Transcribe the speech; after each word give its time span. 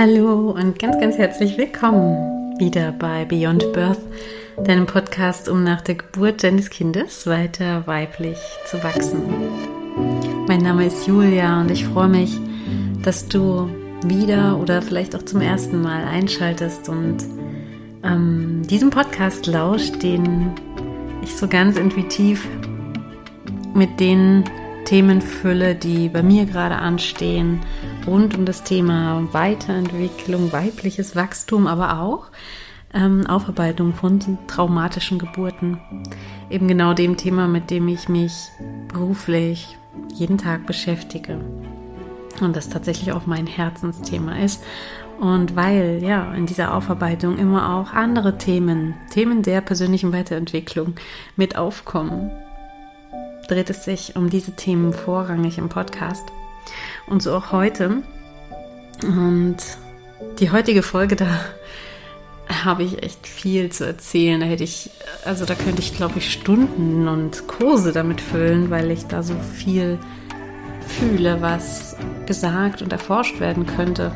Hallo 0.00 0.52
und 0.52 0.78
ganz, 0.78 1.00
ganz 1.00 1.18
herzlich 1.18 1.58
willkommen 1.58 2.56
wieder 2.60 2.92
bei 2.92 3.24
Beyond 3.24 3.72
Birth, 3.72 3.98
deinem 4.62 4.86
Podcast, 4.86 5.48
um 5.48 5.64
nach 5.64 5.80
der 5.80 5.96
Geburt 5.96 6.44
deines 6.44 6.70
Kindes 6.70 7.26
weiter 7.26 7.84
weiblich 7.88 8.38
zu 8.64 8.80
wachsen. 8.84 9.24
Mein 10.46 10.60
Name 10.60 10.86
ist 10.86 11.08
Julia 11.08 11.60
und 11.60 11.72
ich 11.72 11.84
freue 11.84 12.06
mich, 12.06 12.38
dass 13.02 13.26
du 13.26 13.68
wieder 14.04 14.60
oder 14.60 14.82
vielleicht 14.82 15.16
auch 15.16 15.24
zum 15.24 15.40
ersten 15.40 15.82
Mal 15.82 16.04
einschaltest 16.04 16.88
und 16.88 17.16
ähm, 18.04 18.62
diesem 18.70 18.90
Podcast 18.90 19.48
lauscht, 19.48 20.00
den 20.00 20.52
ich 21.24 21.34
so 21.34 21.48
ganz 21.48 21.76
intuitiv 21.76 22.46
mit 23.74 23.98
den 23.98 24.44
Themenfülle, 24.84 25.74
die 25.74 26.08
bei 26.08 26.22
mir 26.22 26.46
gerade 26.46 26.76
anstehen, 26.76 27.58
rund 28.08 28.36
um 28.36 28.46
das 28.46 28.64
Thema 28.64 29.28
Weiterentwicklung, 29.32 30.52
weibliches 30.52 31.14
Wachstum, 31.14 31.66
aber 31.66 32.00
auch 32.00 32.30
ähm, 32.94 33.26
Aufarbeitung 33.26 33.92
von 33.92 34.38
traumatischen 34.46 35.18
Geburten. 35.18 35.78
Eben 36.48 36.68
genau 36.68 36.94
dem 36.94 37.18
Thema, 37.18 37.46
mit 37.46 37.70
dem 37.70 37.86
ich 37.88 38.08
mich 38.08 38.32
beruflich 38.88 39.76
jeden 40.14 40.38
Tag 40.38 40.66
beschäftige. 40.66 41.38
Und 42.40 42.56
das 42.56 42.70
tatsächlich 42.70 43.12
auch 43.12 43.26
mein 43.26 43.46
Herzensthema 43.46 44.38
ist. 44.38 44.64
Und 45.20 45.54
weil 45.56 46.00
ja 46.02 46.32
in 46.32 46.46
dieser 46.46 46.72
Aufarbeitung 46.74 47.36
immer 47.36 47.74
auch 47.74 47.92
andere 47.92 48.38
Themen, 48.38 48.94
Themen 49.10 49.42
der 49.42 49.60
persönlichen 49.60 50.12
Weiterentwicklung 50.12 50.94
mit 51.36 51.58
aufkommen, 51.58 52.30
dreht 53.48 53.68
es 53.68 53.84
sich 53.84 54.16
um 54.16 54.30
diese 54.30 54.52
Themen 54.52 54.92
vorrangig 54.92 55.58
im 55.58 55.68
Podcast. 55.68 56.24
Und 57.08 57.22
so 57.22 57.34
auch 57.34 57.52
heute. 57.52 58.02
Und 59.02 59.56
die 60.38 60.50
heutige 60.50 60.82
Folge, 60.82 61.16
da 61.16 61.26
habe 62.64 62.82
ich 62.82 63.02
echt 63.02 63.26
viel 63.26 63.70
zu 63.70 63.86
erzählen. 63.86 64.40
Da 64.40 64.46
hätte 64.46 64.64
ich, 64.64 64.90
also 65.24 65.44
da 65.44 65.54
könnte 65.54 65.80
ich, 65.80 65.96
glaube 65.96 66.18
ich, 66.18 66.32
Stunden 66.32 67.08
und 67.08 67.46
Kurse 67.46 67.92
damit 67.92 68.20
füllen, 68.20 68.70
weil 68.70 68.90
ich 68.90 69.06
da 69.06 69.22
so 69.22 69.34
viel 69.54 69.98
fühle, 70.86 71.40
was 71.40 71.96
gesagt 72.26 72.82
und 72.82 72.92
erforscht 72.92 73.40
werden 73.40 73.66
könnte. 73.66 74.12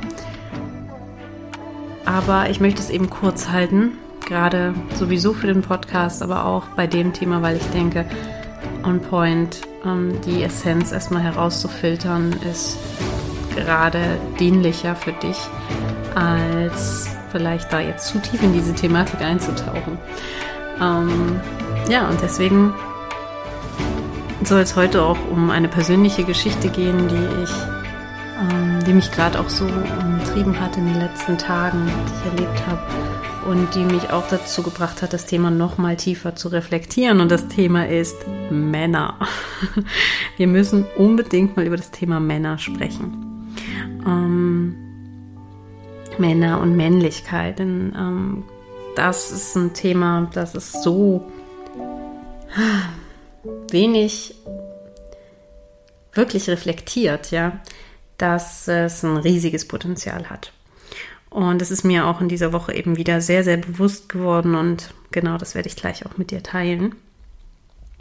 Aber 2.04 2.50
ich 2.50 2.60
möchte 2.60 2.80
es 2.80 2.90
eben 2.90 3.10
kurz 3.10 3.48
halten, 3.48 3.92
gerade 4.26 4.74
sowieso 4.98 5.32
für 5.32 5.46
den 5.46 5.62
Podcast, 5.62 6.22
aber 6.22 6.46
auch 6.46 6.66
bei 6.68 6.86
dem 6.86 7.12
Thema, 7.12 7.42
weil 7.42 7.56
ich 7.56 7.66
denke, 7.66 8.04
on 8.84 9.00
point. 9.00 9.62
Ähm, 9.84 10.20
die 10.22 10.42
Essenz 10.42 10.92
erstmal 10.92 11.22
herauszufiltern 11.22 12.34
ist 12.50 12.78
gerade 13.54 14.18
dienlicher 14.38 14.94
für 14.94 15.12
dich, 15.12 15.36
als 16.14 17.08
vielleicht 17.30 17.72
da 17.72 17.80
jetzt 17.80 18.08
zu 18.08 18.18
tief 18.20 18.42
in 18.42 18.52
diese 18.52 18.74
Thematik 18.74 19.20
einzutauchen. 19.20 19.98
Ähm, 20.80 21.40
ja, 21.88 22.08
und 22.08 22.20
deswegen 22.22 22.74
soll 24.44 24.60
es 24.60 24.76
heute 24.76 25.02
auch 25.02 25.18
um 25.30 25.50
eine 25.50 25.68
persönliche 25.68 26.24
Geschichte 26.24 26.68
gehen, 26.68 27.08
die 27.08 27.42
ich, 27.42 27.50
ähm, 28.40 28.84
die 28.86 28.92
mich 28.92 29.10
gerade 29.10 29.40
auch 29.40 29.48
so 29.48 29.64
umtrieben 29.64 30.58
hat 30.60 30.76
in 30.76 30.86
den 30.86 31.00
letzten 31.00 31.38
Tagen, 31.38 31.86
die 31.86 32.12
ich 32.12 32.40
erlebt 32.40 32.66
habe 32.66 32.82
und 33.46 33.74
die 33.74 33.84
mich 33.84 34.10
auch 34.10 34.26
dazu 34.28 34.62
gebracht 34.62 35.02
hat, 35.02 35.12
das 35.12 35.26
Thema 35.26 35.50
noch 35.50 35.78
mal 35.78 35.96
tiefer 35.96 36.34
zu 36.34 36.48
reflektieren. 36.48 37.20
Und 37.20 37.30
das 37.30 37.48
Thema 37.48 37.88
ist 37.88 38.16
Männer. 38.50 39.18
Wir 40.36 40.46
müssen 40.46 40.86
unbedingt 40.96 41.56
mal 41.56 41.66
über 41.66 41.76
das 41.76 41.90
Thema 41.90 42.20
Männer 42.20 42.58
sprechen. 42.58 43.52
Ähm, 44.06 44.76
Männer 46.18 46.60
und 46.60 46.76
Männlichkeit. 46.76 47.58
Denn 47.58 47.94
ähm, 47.96 48.44
das 48.96 49.32
ist 49.32 49.56
ein 49.56 49.72
Thema, 49.74 50.30
das 50.32 50.54
ist 50.54 50.82
so 50.82 51.26
wenig 53.70 54.34
wirklich 56.12 56.48
reflektiert, 56.48 57.30
ja, 57.30 57.60
dass 58.18 58.68
es 58.68 59.02
ein 59.02 59.16
riesiges 59.16 59.66
Potenzial 59.66 60.28
hat. 60.28 60.52
Und 61.32 61.62
es 61.62 61.70
ist 61.70 61.82
mir 61.82 62.06
auch 62.06 62.20
in 62.20 62.28
dieser 62.28 62.52
Woche 62.52 62.74
eben 62.74 62.96
wieder 62.96 63.22
sehr, 63.22 63.42
sehr 63.42 63.56
bewusst 63.56 64.10
geworden 64.10 64.54
und 64.54 64.92
genau 65.12 65.38
das 65.38 65.54
werde 65.54 65.68
ich 65.68 65.76
gleich 65.76 66.04
auch 66.04 66.18
mit 66.18 66.30
dir 66.30 66.42
teilen. 66.42 66.94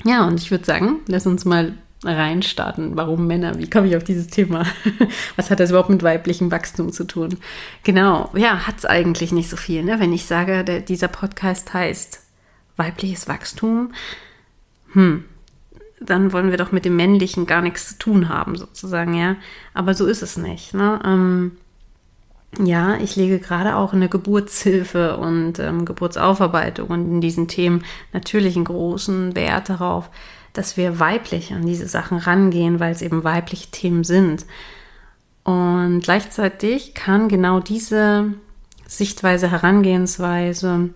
Ja, 0.03 0.27
und 0.27 0.39
ich 0.39 0.51
würde 0.51 0.65
sagen, 0.65 0.99
lass 1.07 1.25
uns 1.25 1.45
mal 1.45 1.77
reinstarten. 2.03 2.97
Warum 2.97 3.27
Männer? 3.27 3.57
Wie 3.57 3.69
komme 3.69 3.87
ich 3.87 3.95
auf 3.95 4.03
dieses 4.03 4.27
Thema? 4.27 4.65
Was 5.37 5.49
hat 5.49 5.59
das 5.61 5.69
überhaupt 5.69 5.89
mit 5.89 6.03
weiblichem 6.03 6.51
Wachstum 6.51 6.91
zu 6.91 7.05
tun? 7.05 7.37
Genau, 7.83 8.31
ja, 8.35 8.67
hat 8.67 8.79
es 8.79 8.85
eigentlich 8.85 9.31
nicht 9.31 9.49
so 9.49 9.55
viel. 9.55 9.83
Ne? 9.83 9.99
Wenn 9.99 10.11
ich 10.11 10.25
sage, 10.25 10.63
der, 10.63 10.81
dieser 10.81 11.07
Podcast 11.07 11.73
heißt 11.73 12.21
weibliches 12.75 13.27
Wachstum, 13.27 13.93
hm, 14.93 15.23
dann 16.01 16.33
wollen 16.33 16.49
wir 16.49 16.57
doch 16.57 16.71
mit 16.71 16.83
dem 16.83 16.95
Männlichen 16.95 17.45
gar 17.45 17.61
nichts 17.61 17.89
zu 17.89 17.99
tun 17.99 18.29
haben, 18.29 18.57
sozusagen, 18.57 19.13
ja. 19.13 19.35
Aber 19.73 19.93
so 19.93 20.07
ist 20.07 20.23
es 20.23 20.35
nicht. 20.35 20.73
Ne? 20.73 20.99
Ähm, 21.05 21.51
ja, 22.59 22.97
ich 22.97 23.15
lege 23.15 23.39
gerade 23.39 23.75
auch 23.75 23.93
in 23.93 24.01
der 24.01 24.09
Geburtshilfe 24.09 25.17
und 25.17 25.59
ähm, 25.59 25.85
Geburtsaufarbeitung 25.85 26.89
und 26.89 27.09
in 27.09 27.21
diesen 27.21 27.47
Themen 27.47 27.83
natürlich 28.11 28.55
einen 28.55 28.65
großen 28.65 29.35
Wert 29.35 29.69
darauf, 29.69 30.09
dass 30.53 30.75
wir 30.75 30.99
weiblich 30.99 31.53
an 31.53 31.65
diese 31.65 31.87
Sachen 31.87 32.17
rangehen, 32.17 32.79
weil 32.79 32.91
es 32.91 33.01
eben 33.01 33.23
weibliche 33.23 33.71
Themen 33.71 34.03
sind. 34.03 34.45
Und 35.43 36.01
gleichzeitig 36.01 36.93
kann 36.93 37.29
genau 37.29 37.61
diese 37.61 38.33
Sichtweise, 38.85 39.49
Herangehensweise 39.49 40.89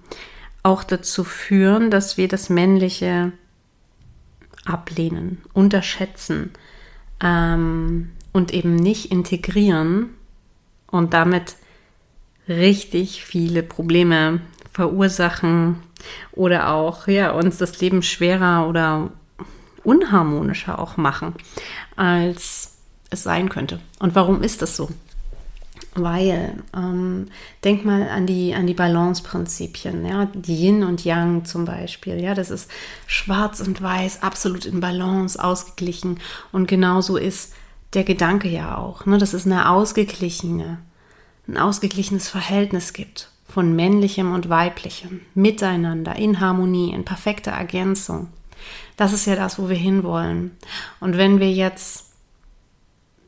auch 0.61 0.83
dazu 0.83 1.23
führen, 1.23 1.89
dass 1.89 2.17
wir 2.17 2.27
das 2.27 2.49
Männliche 2.49 3.31
ablehnen, 4.65 5.41
unterschätzen 5.53 6.51
ähm, 7.23 8.11
und 8.33 8.53
eben 8.53 8.75
nicht 8.75 9.11
integrieren 9.11 10.09
und 10.95 11.13
damit 11.13 11.55
richtig 12.47 13.23
viele 13.23 13.63
Probleme 13.63 14.41
verursachen 14.71 15.81
oder 16.31 16.69
auch 16.69 17.07
ja, 17.07 17.31
uns 17.31 17.57
das 17.57 17.79
Leben 17.79 18.03
schwerer 18.03 18.67
oder 18.67 19.09
unharmonischer 19.83 20.79
auch 20.79 20.97
machen, 20.97 21.33
als 21.95 22.77
es 23.09 23.23
sein 23.23 23.49
könnte. 23.49 23.79
Und 23.99 24.15
warum 24.15 24.41
ist 24.41 24.61
das 24.61 24.75
so? 24.75 24.89
Weil, 25.93 26.61
ähm, 26.75 27.27
denk 27.63 27.85
mal 27.85 28.09
an 28.09 28.27
die, 28.27 28.53
an 28.53 28.67
die 28.67 28.73
Balance-Prinzipien, 28.73 30.05
ja, 30.05 30.25
die 30.25 30.65
Yin 30.65 30.83
und 30.83 31.05
Yang 31.05 31.45
zum 31.45 31.63
Beispiel, 31.63 32.21
ja, 32.21 32.33
das 32.33 32.49
ist 32.49 32.69
schwarz 33.07 33.61
und 33.61 33.81
weiß, 33.81 34.21
absolut 34.21 34.65
in 34.65 34.81
Balance, 34.81 35.41
ausgeglichen 35.41 36.19
und 36.51 36.67
genauso 36.67 37.15
ist 37.15 37.53
der 37.95 38.03
Gedanke 38.03 38.47
ja 38.49 38.77
auch, 38.77 39.05
ne, 39.05 39.17
dass 39.17 39.33
es 39.33 39.45
eine 39.45 39.69
ausgeglichene, 39.69 40.79
ein 41.47 41.57
ausgeglichenes 41.57 42.29
Verhältnis 42.29 42.93
gibt 42.93 43.29
von 43.47 43.75
männlichem 43.75 44.33
und 44.33 44.49
weiblichem, 44.49 45.21
miteinander, 45.33 46.15
in 46.15 46.39
Harmonie, 46.39 46.91
in 46.91 47.05
perfekter 47.05 47.51
Ergänzung. 47.51 48.27
Das 48.97 49.13
ist 49.13 49.25
ja 49.25 49.35
das, 49.35 49.59
wo 49.59 49.69
wir 49.69 49.75
hinwollen. 49.75 50.51
Und 50.99 51.17
wenn 51.17 51.39
wir 51.39 51.51
jetzt 51.51 52.05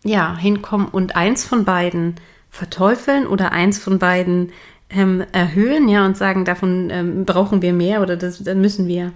ja 0.04 0.36
hinkommen 0.36 0.88
und 0.88 1.16
eins 1.16 1.46
von 1.46 1.66
beiden 1.66 2.16
verteufeln 2.50 3.28
oder 3.28 3.52
eins 3.52 3.78
von 3.78 4.00
beiden 4.00 4.52
ähm, 4.90 5.24
erhöhen, 5.32 5.88
ja, 5.88 6.06
und 6.06 6.18
sagen, 6.18 6.46
davon 6.46 6.90
ähm, 6.90 7.26
brauchen 7.26 7.62
wir 7.62 7.74
mehr 7.74 8.02
oder 8.02 8.16
das, 8.16 8.44
dann 8.44 8.62
müssen 8.62 8.88
wir 8.88 9.12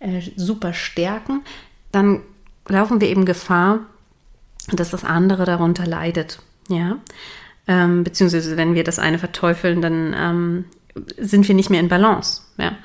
äh, 0.00 0.22
super 0.36 0.72
stärken, 0.72 1.42
dann 1.92 2.22
laufen 2.66 3.00
wir 3.00 3.08
eben 3.08 3.24
Gefahr, 3.24 3.80
dass 4.72 4.90
das 4.90 5.04
andere 5.04 5.44
darunter 5.44 5.86
leidet. 5.86 6.40
Ja, 6.68 6.98
ähm, 7.66 8.04
beziehungsweise 8.04 8.56
wenn 8.56 8.74
wir 8.74 8.84
das 8.84 8.98
eine 8.98 9.18
verteufeln, 9.18 9.82
dann 9.82 10.14
ähm, 10.16 10.64
sind 11.18 11.46
wir 11.46 11.54
nicht 11.54 11.70
mehr 11.70 11.80
in 11.80 11.88
Balance. 11.88 12.42
Ja? 12.58 12.76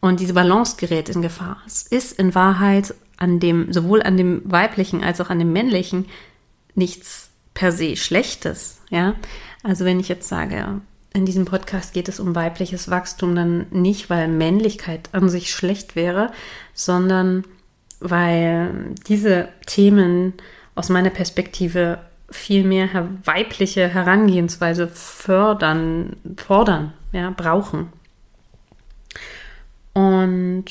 Und 0.00 0.20
diese 0.20 0.34
Balance 0.34 0.76
gerät 0.76 1.08
in 1.08 1.22
Gefahr. 1.22 1.58
Es 1.66 1.82
ist 1.82 2.18
in 2.18 2.34
Wahrheit 2.34 2.94
an 3.16 3.40
dem, 3.40 3.72
sowohl 3.72 4.02
an 4.02 4.16
dem 4.16 4.42
weiblichen 4.44 5.04
als 5.04 5.20
auch 5.20 5.30
an 5.30 5.38
dem 5.38 5.52
männlichen 5.52 6.06
nichts 6.74 7.30
per 7.54 7.72
se 7.72 7.96
Schlechtes. 7.96 8.80
Ja, 8.90 9.14
also 9.62 9.84
wenn 9.84 10.00
ich 10.00 10.08
jetzt 10.08 10.28
sage, 10.28 10.80
in 11.14 11.26
diesem 11.26 11.44
Podcast 11.44 11.92
geht 11.92 12.08
es 12.08 12.18
um 12.18 12.34
weibliches 12.34 12.90
Wachstum, 12.90 13.34
dann 13.34 13.66
nicht, 13.70 14.10
weil 14.10 14.28
Männlichkeit 14.28 15.10
an 15.12 15.28
sich 15.28 15.50
schlecht 15.52 15.94
wäre, 15.94 16.32
sondern 16.72 17.44
weil 18.00 18.94
diese 19.06 19.48
Themen 19.66 20.32
aus 20.74 20.88
meiner 20.88 21.10
Perspektive 21.10 21.98
viel 22.30 22.64
mehr 22.64 22.88
weibliche 23.24 23.88
Herangehensweise 23.88 24.88
fördern, 24.88 26.16
fordern, 26.36 26.94
ja, 27.12 27.30
brauchen. 27.30 27.92
Und 29.92 30.64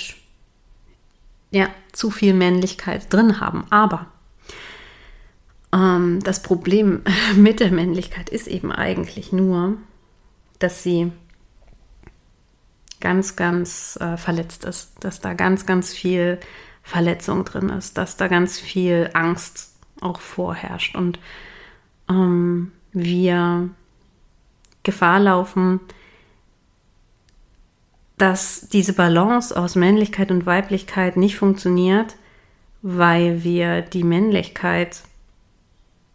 ja, 1.51 1.68
zu 1.92 2.09
viel 2.09 2.33
Männlichkeit 2.33 3.13
drin 3.13 3.39
haben. 3.39 3.65
Aber 3.69 4.07
Ähm, 5.74 6.19
das 6.24 6.44
Problem 6.44 7.04
mit 7.36 7.59
der 7.59 7.71
Männlichkeit 7.71 8.30
ist 8.30 8.47
eben 8.47 8.71
eigentlich 8.71 9.31
nur, 9.31 9.77
dass 10.59 10.83
sie 10.83 11.12
ganz, 13.00 13.36
ganz 13.36 13.97
äh, 14.00 14.18
verletzt 14.18 14.63
ist, 14.65 14.92
dass 15.00 15.21
da 15.21 15.33
ganz, 15.33 15.65
ganz 15.65 15.94
viel 15.94 16.39
Verletzung 16.83 17.45
drin 17.45 17.69
ist, 17.69 17.97
dass 17.97 18.18
da 18.18 18.27
ganz 18.27 18.59
viel 18.59 19.09
Angst 19.13 19.70
auch 20.01 20.19
vorherrscht 20.19 20.95
und 20.95 21.19
ähm, 22.09 22.71
wir 22.92 23.69
Gefahr 24.83 25.19
laufen, 25.19 25.80
dass 28.18 28.68
diese 28.69 28.94
Balance 28.94 29.56
aus 29.56 29.75
Männlichkeit 29.75 30.31
und 30.31 30.45
Weiblichkeit 30.45 31.18
nicht 31.18 31.38
funktioniert, 31.38 32.15
weil 32.81 33.44
wir 33.44 33.81
die 33.81 34.03
Männlichkeit 34.03 35.01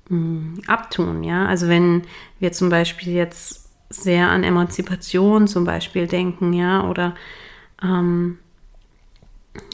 mh, 0.08 0.18
hm, 0.18 0.62
abtun. 0.66 1.24
Ja, 1.24 1.46
also 1.46 1.68
wenn 1.68 2.02
wir 2.38 2.52
zum 2.52 2.68
Beispiel 2.68 3.12
jetzt 3.12 3.68
sehr 3.88 4.30
an 4.30 4.44
Emanzipation 4.44 5.48
zum 5.48 5.64
Beispiel 5.64 6.06
denken, 6.06 6.52
ja, 6.52 6.88
oder 6.88 7.14
ähm, 7.82 8.38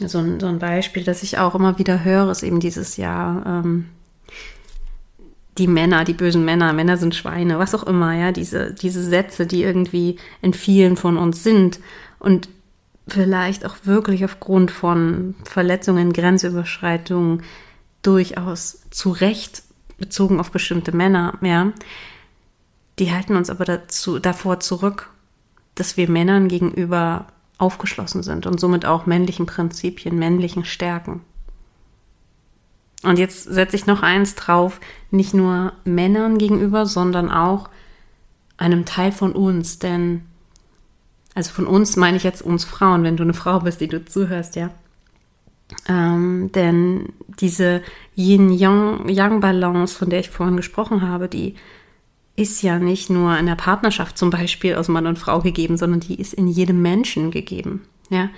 so, 0.03 0.19
ein, 0.19 0.39
so 0.39 0.47
ein 0.47 0.59
Beispiel, 0.59 1.03
das 1.03 1.23
ich 1.23 1.37
auch 1.37 1.55
immer 1.55 1.77
wieder 1.77 2.03
höre, 2.03 2.29
ist 2.31 2.43
eben 2.43 2.59
dieses 2.59 2.97
Jahr 2.97 3.45
ähm, 3.45 3.89
die 5.57 5.67
Männer, 5.67 6.03
die 6.03 6.13
bösen 6.13 6.45
Männer, 6.45 6.73
Männer 6.73 6.97
sind 6.97 7.15
Schweine, 7.15 7.59
was 7.59 7.75
auch 7.75 7.83
immer, 7.83 8.13
ja, 8.13 8.31
diese, 8.31 8.73
diese 8.73 9.03
Sätze, 9.03 9.45
die 9.45 9.63
irgendwie 9.63 10.17
in 10.41 10.53
vielen 10.53 10.97
von 10.97 11.17
uns 11.17 11.43
sind 11.43 11.79
und 12.19 12.49
vielleicht 13.07 13.65
auch 13.65 13.75
wirklich 13.83 14.25
aufgrund 14.25 14.71
von 14.71 15.35
Verletzungen, 15.43 16.13
Grenzüberschreitungen 16.13 17.43
durchaus 18.01 18.81
zu 18.89 19.11
Recht 19.11 19.63
bezogen 19.97 20.39
auf 20.39 20.51
bestimmte 20.51 20.91
Männer, 20.91 21.37
ja, 21.41 21.71
die 22.99 23.11
halten 23.11 23.35
uns 23.35 23.49
aber 23.49 23.65
dazu, 23.65 24.19
davor 24.19 24.59
zurück, 24.59 25.09
dass 25.75 25.97
wir 25.97 26.09
Männern 26.09 26.47
gegenüber 26.47 27.27
aufgeschlossen 27.57 28.23
sind 28.23 28.45
und 28.45 28.59
somit 28.59 28.85
auch 28.85 29.05
männlichen 29.05 29.45
Prinzipien, 29.45 30.17
männlichen 30.17 30.65
Stärken. 30.65 31.21
Und 33.03 33.19
jetzt 33.19 33.43
setze 33.43 33.75
ich 33.75 33.85
noch 33.85 34.01
eins 34.01 34.35
drauf, 34.35 34.79
nicht 35.11 35.33
nur 35.33 35.73
Männern 35.83 36.37
gegenüber, 36.37 36.85
sondern 36.85 37.29
auch 37.29 37.69
einem 38.57 38.85
Teil 38.85 39.11
von 39.11 39.33
uns, 39.33 39.79
denn 39.79 40.23
also 41.35 41.51
von 41.51 41.65
uns 41.65 41.95
meine 41.95 42.17
ich 42.17 42.23
jetzt 42.23 42.41
uns 42.41 42.63
Frauen, 42.63 43.03
wenn 43.03 43.17
du 43.17 43.23
eine 43.23 43.33
Frau 43.33 43.59
bist, 43.59 43.81
die 43.81 43.87
du 43.87 44.05
zuhörst, 44.05 44.55
ja. 44.55 44.69
Ähm, 45.87 46.51
denn 46.53 47.13
diese 47.39 47.81
Yin-Yang-Balance, 48.15 49.97
von 49.97 50.09
der 50.09 50.19
ich 50.19 50.29
vorhin 50.29 50.57
gesprochen 50.57 51.01
habe, 51.01 51.27
die 51.27 51.55
ist 52.35 52.61
ja 52.61 52.79
nicht 52.79 53.09
nur 53.09 53.37
in 53.37 53.45
der 53.45 53.55
Partnerschaft 53.55 54.17
zum 54.17 54.29
Beispiel 54.29 54.75
aus 54.75 54.87
Mann 54.87 55.07
und 55.07 55.19
Frau 55.19 55.39
gegeben, 55.41 55.77
sondern 55.77 55.99
die 55.99 56.19
ist 56.19 56.33
in 56.33 56.47
jedem 56.47 56.81
Menschen 56.81 57.31
gegeben. 57.31 57.81
Ja, 58.09 58.29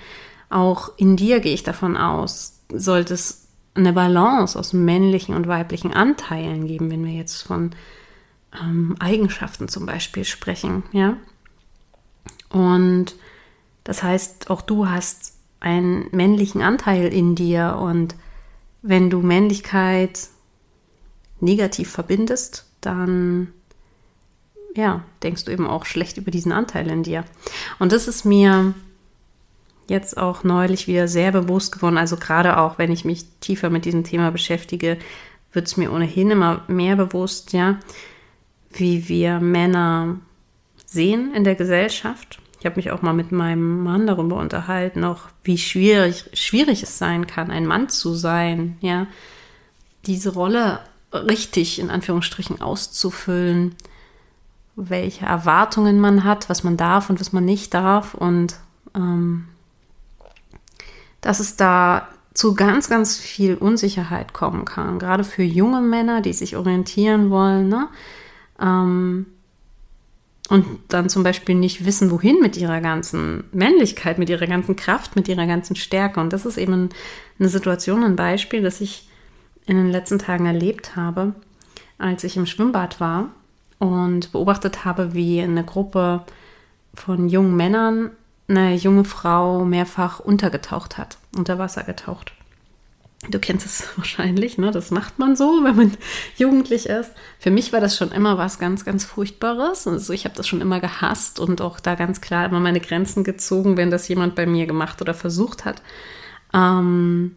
auch 0.50 0.92
in 0.98 1.18
dir 1.18 1.40
gehe 1.40 1.54
ich 1.54 1.64
davon 1.64 1.98
aus, 1.98 2.60
sollte 2.72 3.14
es 3.14 3.45
eine 3.76 3.94
Balance 3.94 4.58
aus 4.58 4.74
männlichen 4.74 5.36
und 5.36 5.48
weiblichen 5.48 5.94
Anteilen 5.94 6.68
geben, 6.68 6.90
wenn 6.90 7.06
wir 7.06 7.14
jetzt 7.14 7.42
von 7.42 7.72
ähm, 8.60 8.96
Eigenschaften 9.00 9.68
zum 9.68 9.86
Beispiel 9.86 10.24
sprechen. 10.24 10.84
Ja, 10.92 11.18
und 12.50 13.16
das 13.84 14.02
heißt, 14.02 14.50
auch 14.50 14.62
du 14.62 14.88
hast 14.90 15.34
einen 15.60 16.08
männlichen 16.12 16.62
Anteil 16.62 17.14
in 17.14 17.36
dir 17.36 17.78
und 17.80 18.16
wenn 18.82 19.10
du 19.10 19.22
Männlichkeit 19.22 20.28
negativ 21.40 21.92
verbindest, 21.92 22.66
dann 22.82 23.52
ja, 24.76 25.04
denkst 25.24 25.46
du 25.46 25.52
eben 25.52 25.68
auch 25.68 25.86
schlecht 25.86 26.18
über 26.18 26.32
diesen 26.32 26.52
Anteil 26.52 26.90
in 26.90 27.04
dir. 27.04 27.24
Und 27.80 27.92
das 27.92 28.08
ist 28.08 28.26
mir 28.26 28.74
jetzt 29.88 30.18
auch 30.18 30.44
neulich 30.44 30.88
wieder 30.88 31.08
sehr 31.08 31.32
bewusst 31.32 31.72
geworden. 31.72 31.98
Also 31.98 32.18
gerade 32.18 32.58
auch, 32.58 32.78
wenn 32.78 32.92
ich 32.92 33.06
mich 33.06 33.26
tiefer 33.40 33.70
mit 33.70 33.86
diesem 33.86 34.04
Thema 34.04 34.32
beschäftige, 34.32 34.98
wird 35.52 35.68
es 35.68 35.78
mir 35.78 35.92
ohnehin 35.92 36.32
immer 36.32 36.64
mehr 36.68 36.96
bewusst, 36.96 37.54
ja, 37.54 37.80
wie 38.72 39.08
wir 39.08 39.40
Männer 39.40 40.20
sehen 40.86 41.34
in 41.34 41.44
der 41.44 41.56
Gesellschaft 41.56 42.40
ich 42.66 42.68
habe 42.68 42.78
mich 42.78 42.90
auch 42.90 43.04
mal 43.04 43.14
mit 43.14 43.32
meinem 43.32 43.84
Mann 43.84 44.08
darüber 44.08 44.38
unterhalten, 44.38 45.04
auch 45.04 45.20
wie 45.44 45.60
schwierig, 45.60 46.32
schwierig 46.34 46.82
es 46.82 46.98
sein 46.98 47.28
kann, 47.28 47.52
ein 47.52 47.68
Mann 47.68 47.90
zu 47.90 48.16
sein, 48.16 48.78
ja, 48.82 49.06
diese 50.08 50.34
Rolle 50.34 50.80
richtig 51.14 51.78
in 51.78 51.92
Anführungsstrichen 51.92 52.62
auszufüllen, 52.62 53.76
welche 54.76 55.28
Erwartungen 55.28 56.00
man 56.00 56.24
hat, 56.24 56.50
was 56.50 56.64
man 56.64 56.76
darf 56.76 57.12
und 57.12 57.20
was 57.20 57.34
man 57.34 57.46
nicht 57.46 57.72
darf 57.76 58.16
und 58.16 58.56
ähm, 58.96 59.48
dass 61.26 61.40
es 61.40 61.56
da 61.56 62.08
zu 62.36 62.54
ganz, 62.54 62.88
ganz 62.88 63.18
viel 63.18 63.56
Unsicherheit 63.56 64.32
kommen 64.34 64.64
kann, 64.64 65.00
gerade 65.00 65.24
für 65.24 65.42
junge 65.42 65.82
Männer, 65.82 66.22
die 66.22 66.34
sich 66.34 66.56
orientieren 66.56 67.32
wollen, 67.32 67.68
ne? 67.68 67.88
Ähm, 68.62 69.26
und 70.50 70.66
dann 70.90 71.10
zum 71.10 71.24
Beispiel 71.24 71.56
nicht 71.56 71.84
wissen, 71.84 72.12
wohin 72.12 72.40
mit 72.42 72.58
ihrer 72.58 72.80
ganzen 72.80 73.46
Männlichkeit, 73.52 74.20
mit 74.20 74.30
ihrer 74.30 74.46
ganzen 74.46 74.76
Kraft, 74.76 75.16
mit 75.16 75.28
ihrer 75.28 75.48
ganzen 75.48 75.76
Stärke. 75.76 76.20
Und 76.20 76.32
das 76.32 76.46
ist 76.46 76.58
eben 76.58 76.90
eine 77.40 77.50
Situation, 77.50 78.04
ein 78.04 78.16
Beispiel, 78.16 78.62
das 78.62 78.80
ich 78.80 79.10
in 79.66 79.76
den 79.76 79.90
letzten 79.90 80.20
Tagen 80.20 80.46
erlebt 80.46 80.96
habe, 80.96 81.34
als 81.98 82.24
ich 82.24 82.38
im 82.38 82.46
Schwimmbad 82.46 83.00
war 83.00 83.30
und 83.80 84.32
beobachtet 84.32 84.86
habe, 84.86 85.16
wie 85.16 85.42
eine 85.42 85.64
Gruppe 85.64 86.24
von 86.94 87.28
jungen 87.28 87.56
Männern 87.56 88.12
eine 88.48 88.76
junge 88.76 89.06
Frau 89.06 89.66
mehrfach 89.66 90.20
untergetaucht 90.20 90.98
hat, 90.98 91.18
unter 91.36 91.58
Wasser 91.58 91.84
getaucht. 91.84 92.34
Du 93.30 93.40
kennst 93.40 93.66
es 93.66 93.88
wahrscheinlich, 93.98 94.58
ne? 94.58 94.72
Das 94.72 94.92
macht 94.92 95.20
man 95.20 95.36
so, 95.36 95.64
wenn 95.64 95.76
man 95.76 95.92
jugendlich 96.38 96.88
ist. 96.88 97.12
Für 97.40 97.52
mich 97.52 97.74
war 97.74 97.82
das 97.82 97.98
schon 97.98 98.12
immer 98.12 98.38
was 98.38 98.60
ganz, 98.60 98.86
ganz 98.86 99.04
Furchtbares. 99.04 99.88
Also 99.88 100.14
ich 100.14 100.26
habe 100.26 100.36
das 100.36 100.48
schon 100.48 100.62
immer 100.62 100.80
gehasst 100.80 101.40
und 101.40 101.62
auch 101.62 101.80
da 101.80 101.96
ganz 101.96 102.22
klar 102.22 102.46
immer 102.46 102.60
meine 102.60 102.82
Grenzen 102.82 103.24
gezogen, 103.24 103.78
wenn 103.78 103.92
das 103.92 104.08
jemand 104.08 104.36
bei 104.36 104.46
mir 104.46 104.68
gemacht 104.68 105.02
oder 105.02 105.14
versucht 105.14 105.66
hat. 105.66 105.82
Ähm 106.54 107.36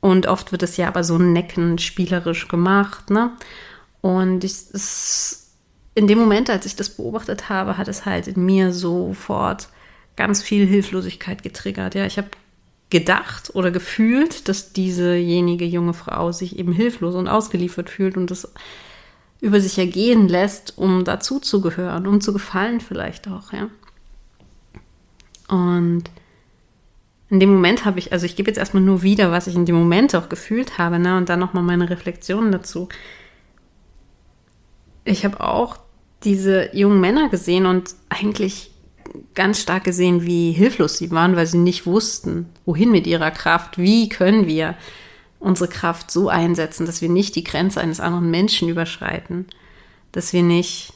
und 0.00 0.26
oft 0.26 0.52
wird 0.52 0.62
es 0.62 0.76
ja 0.76 0.88
aber 0.88 1.02
so 1.02 1.18
necken, 1.18 1.78
spielerisch 1.78 2.48
gemacht, 2.48 3.10
ne? 3.10 3.32
Und 4.02 4.44
es, 4.44 5.45
in 5.96 6.06
dem 6.06 6.18
Moment, 6.18 6.50
als 6.50 6.66
ich 6.66 6.76
das 6.76 6.90
beobachtet 6.90 7.48
habe, 7.48 7.78
hat 7.78 7.88
es 7.88 8.04
halt 8.04 8.28
in 8.28 8.44
mir 8.44 8.72
sofort 8.74 9.68
ganz 10.14 10.42
viel 10.42 10.66
Hilflosigkeit 10.66 11.42
getriggert. 11.42 11.94
Ja, 11.94 12.04
ich 12.04 12.18
habe 12.18 12.28
gedacht 12.90 13.54
oder 13.54 13.70
gefühlt, 13.70 14.46
dass 14.46 14.74
diesejenige 14.74 15.64
junge 15.64 15.94
Frau 15.94 16.32
sich 16.32 16.58
eben 16.58 16.72
hilflos 16.72 17.14
und 17.14 17.28
ausgeliefert 17.28 17.88
fühlt 17.88 18.18
und 18.18 18.30
das 18.30 18.52
über 19.40 19.58
sich 19.58 19.78
ergehen 19.78 20.28
lässt, 20.28 20.76
um 20.76 21.02
dazuzugehören, 21.02 22.06
um 22.06 22.20
zu 22.20 22.34
gefallen 22.34 22.80
vielleicht 22.80 23.28
auch, 23.28 23.54
ja. 23.54 23.68
Und 25.48 26.04
in 27.30 27.40
dem 27.40 27.54
Moment 27.54 27.86
habe 27.86 27.98
ich, 27.98 28.12
also 28.12 28.26
ich 28.26 28.36
gebe 28.36 28.50
jetzt 28.50 28.58
erstmal 28.58 28.82
nur 28.82 29.02
wieder, 29.02 29.32
was 29.32 29.46
ich 29.46 29.54
in 29.54 29.64
dem 29.64 29.76
Moment 29.76 30.14
auch 30.14 30.28
gefühlt 30.28 30.76
habe, 30.76 30.98
ne, 30.98 31.16
und 31.16 31.30
dann 31.30 31.40
nochmal 31.40 31.62
meine 31.62 31.88
Reflexionen 31.88 32.52
dazu. 32.52 32.90
Ich 35.04 35.24
habe 35.24 35.40
auch 35.40 35.85
diese 36.24 36.74
jungen 36.74 37.00
Männer 37.00 37.28
gesehen 37.28 37.66
und 37.66 37.94
eigentlich 38.08 38.70
ganz 39.34 39.60
stark 39.60 39.84
gesehen, 39.84 40.24
wie 40.24 40.52
hilflos 40.52 40.98
sie 40.98 41.10
waren, 41.10 41.36
weil 41.36 41.46
sie 41.46 41.58
nicht 41.58 41.86
wussten, 41.86 42.46
wohin 42.64 42.90
mit 42.90 43.06
ihrer 43.06 43.30
Kraft, 43.30 43.78
wie 43.78 44.08
können 44.08 44.46
wir 44.46 44.74
unsere 45.38 45.68
Kraft 45.68 46.10
so 46.10 46.28
einsetzen, 46.28 46.86
dass 46.86 47.02
wir 47.02 47.08
nicht 47.08 47.36
die 47.36 47.44
Grenze 47.44 47.80
eines 47.80 48.00
anderen 48.00 48.30
Menschen 48.30 48.68
überschreiten, 48.68 49.46
dass 50.12 50.32
wir 50.32 50.42
nicht, 50.42 50.92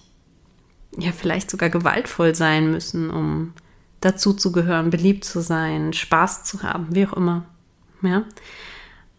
ja, 0.99 1.13
vielleicht 1.13 1.51
sogar 1.51 1.71
gewaltvoll 1.71 2.35
sein 2.35 2.71
müssen, 2.71 3.11
um 3.11 3.53
dazu 4.01 4.33
zu 4.33 4.51
gehören, 4.51 4.91
beliebt 4.91 5.25
zu 5.25 5.41
sein, 5.41 5.93
Spaß 5.93 6.45
zu 6.45 6.63
haben, 6.63 6.89
wie 6.91 7.07
auch 7.07 7.13
immer. 7.13 7.45
Ja. 8.03 8.25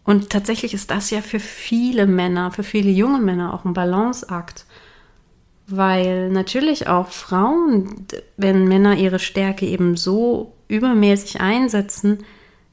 Und 0.04 0.30
tatsächlich 0.30 0.74
ist 0.74 0.90
das 0.90 1.10
ja 1.10 1.22
für 1.22 1.38
viele 1.38 2.06
Männer, 2.08 2.50
für 2.50 2.64
viele 2.64 2.90
junge 2.90 3.20
Männer 3.20 3.54
auch 3.54 3.64
ein 3.64 3.74
Balanceakt 3.74 4.66
weil 5.76 6.30
natürlich 6.30 6.86
auch 6.86 7.08
Frauen, 7.08 8.06
wenn 8.36 8.68
Männer 8.68 8.96
ihre 8.96 9.18
Stärke 9.18 9.66
eben 9.66 9.96
so 9.96 10.54
übermäßig 10.68 11.40
einsetzen, 11.40 12.24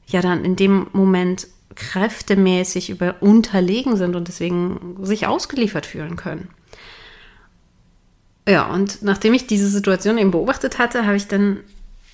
ja 0.06 0.20
dann 0.20 0.44
in 0.44 0.56
dem 0.56 0.88
Moment 0.92 1.46
kräftemäßig 1.74 2.90
über 2.90 3.16
unterlegen 3.20 3.96
sind 3.96 4.16
und 4.16 4.28
deswegen 4.28 4.96
sich 5.02 5.26
ausgeliefert 5.26 5.86
fühlen 5.86 6.16
können. 6.16 6.48
Ja, 8.48 8.66
und 8.66 9.02
nachdem 9.02 9.34
ich 9.34 9.46
diese 9.46 9.68
Situation 9.68 10.18
eben 10.18 10.30
beobachtet 10.30 10.78
hatte, 10.78 11.06
habe 11.06 11.16
ich 11.16 11.28
dann 11.28 11.60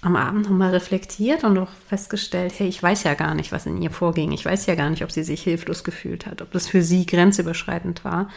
am 0.02 0.16
Abend 0.16 0.44
nochmal 0.44 0.70
reflektiert 0.70 1.44
und 1.44 1.56
auch 1.58 1.70
festgestellt, 1.88 2.54
hey, 2.58 2.68
ich 2.68 2.82
weiß 2.82 3.04
ja 3.04 3.14
gar 3.14 3.34
nicht, 3.34 3.52
was 3.52 3.66
in 3.66 3.80
ihr 3.80 3.90
vorging. 3.90 4.32
Ich 4.32 4.44
weiß 4.44 4.66
ja 4.66 4.74
gar 4.74 4.90
nicht, 4.90 5.02
ob 5.02 5.10
sie 5.10 5.24
sich 5.24 5.42
hilflos 5.42 5.82
gefühlt 5.82 6.26
hat, 6.26 6.42
ob 6.42 6.52
das 6.52 6.68
für 6.68 6.82
sie 6.82 7.06
grenzüberschreitend 7.06 8.04
war. 8.04 8.28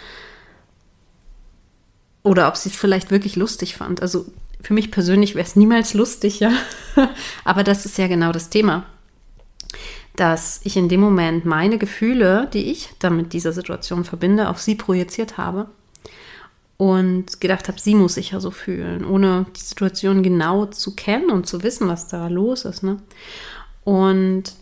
Oder 2.29 2.48
ob 2.48 2.57
sie 2.57 2.69
es 2.69 2.75
vielleicht 2.75 3.09
wirklich 3.09 3.36
lustig 3.36 3.75
fand. 3.75 4.03
Also 4.03 4.27
für 4.62 4.75
mich 4.75 4.91
persönlich 4.91 5.33
wäre 5.33 5.48
es 5.48 5.55
niemals 5.55 5.95
lustig, 5.95 6.39
ja. 6.39 6.51
Aber 7.43 7.63
das 7.63 7.88
ist 7.88 7.98
ja 7.98 8.05
genau 8.05 8.31
das 8.31 8.51
Thema. 8.51 8.86
Dass 10.15 10.62
ich 10.63 10.77
in 10.77 10.89
dem 10.89 11.00
Moment 11.00 11.45
meine 11.45 11.79
Gefühle, 11.79 12.48
die 12.53 12.69
ich 12.69 12.91
damit 13.00 13.33
dieser 13.33 13.51
Situation 13.51 14.03
verbinde, 14.03 14.48
auf 14.48 14.62
sie 14.62 14.75
projiziert 14.75 15.39
habe 15.39 15.71
und 16.77 17.41
gedacht 17.41 17.67
habe, 17.67 17.81
sie 17.81 17.95
muss 17.95 18.13
sich 18.13 18.29
ja 18.29 18.39
so 18.39 18.51
fühlen, 18.51 19.05
ohne 19.05 19.48
die 19.55 19.62
Situation 19.62 20.21
genau 20.21 20.67
zu 20.67 20.95
kennen 20.95 21.31
und 21.31 21.48
zu 21.48 21.63
wissen, 21.63 21.88
was 21.88 22.09
da 22.09 22.27
los 22.27 22.63
ist. 22.63 22.83
Ne? 22.83 22.98
Und 23.86 24.53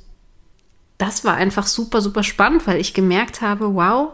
das 0.99 1.25
war 1.25 1.33
einfach 1.33 1.67
super, 1.67 2.01
super 2.01 2.23
spannend, 2.23 2.65
weil 2.65 2.79
ich 2.79 2.93
gemerkt 2.93 3.41
habe, 3.41 3.75
wow, 3.75 4.13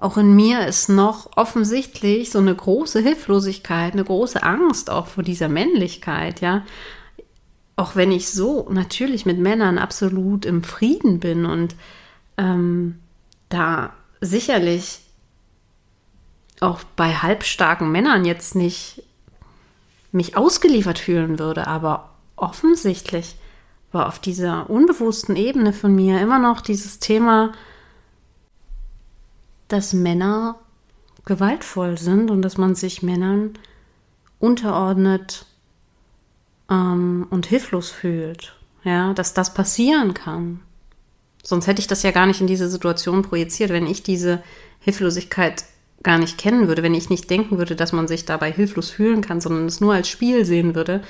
auch 0.00 0.16
in 0.16 0.34
mir 0.34 0.66
ist 0.66 0.88
noch 0.88 1.36
offensichtlich 1.36 2.30
so 2.30 2.38
eine 2.38 2.54
große 2.54 3.00
Hilflosigkeit, 3.00 3.92
eine 3.92 4.04
große 4.04 4.42
Angst 4.42 4.88
auch 4.88 5.06
vor 5.06 5.22
dieser 5.22 5.48
Männlichkeit, 5.48 6.40
ja. 6.40 6.64
Auch 7.76 7.96
wenn 7.96 8.10
ich 8.10 8.30
so 8.30 8.68
natürlich 8.70 9.26
mit 9.26 9.38
Männern 9.38 9.78
absolut 9.78 10.44
im 10.46 10.62
Frieden 10.64 11.20
bin 11.20 11.44
und 11.46 11.76
ähm, 12.38 12.98
da 13.50 13.92
sicherlich 14.20 15.00
auch 16.60 16.80
bei 16.96 17.14
halbstarken 17.14 17.90
Männern 17.90 18.24
jetzt 18.24 18.54
nicht 18.54 19.02
mich 20.12 20.36
ausgeliefert 20.36 20.98
fühlen 20.98 21.38
würde, 21.38 21.66
aber 21.66 22.10
offensichtlich 22.36 23.36
war 23.92 24.08
auf 24.08 24.18
dieser 24.18 24.70
unbewussten 24.70 25.36
Ebene 25.36 25.72
von 25.72 25.94
mir 25.94 26.20
immer 26.20 26.38
noch 26.38 26.60
dieses 26.60 26.98
Thema, 26.98 27.52
dass 29.72 29.92
Männer 29.92 30.56
gewaltvoll 31.24 31.98
sind 31.98 32.30
und 32.30 32.42
dass 32.42 32.58
man 32.58 32.74
sich 32.74 33.02
Männern 33.02 33.54
unterordnet 34.38 35.46
ähm, 36.70 37.26
und 37.30 37.46
hilflos 37.46 37.90
fühlt. 37.90 38.56
Ja, 38.82 39.12
dass 39.12 39.34
das 39.34 39.52
passieren 39.52 40.14
kann. 40.14 40.60
Sonst 41.42 41.66
hätte 41.66 41.80
ich 41.80 41.86
das 41.86 42.02
ja 42.02 42.10
gar 42.10 42.26
nicht 42.26 42.40
in 42.40 42.46
diese 42.46 42.68
Situation 42.68 43.22
projiziert, 43.22 43.70
wenn 43.70 43.86
ich 43.86 44.02
diese 44.02 44.42
Hilflosigkeit 44.80 45.64
gar 46.02 46.18
nicht 46.18 46.38
kennen 46.38 46.66
würde, 46.66 46.82
wenn 46.82 46.94
ich 46.94 47.10
nicht 47.10 47.28
denken 47.28 47.58
würde, 47.58 47.76
dass 47.76 47.92
man 47.92 48.08
sich 48.08 48.24
dabei 48.24 48.50
hilflos 48.50 48.90
fühlen 48.90 49.20
kann, 49.20 49.40
sondern 49.40 49.66
es 49.66 49.80
nur 49.80 49.92
als 49.92 50.08
Spiel 50.08 50.46
sehen 50.46 50.74
würde, 50.74 51.02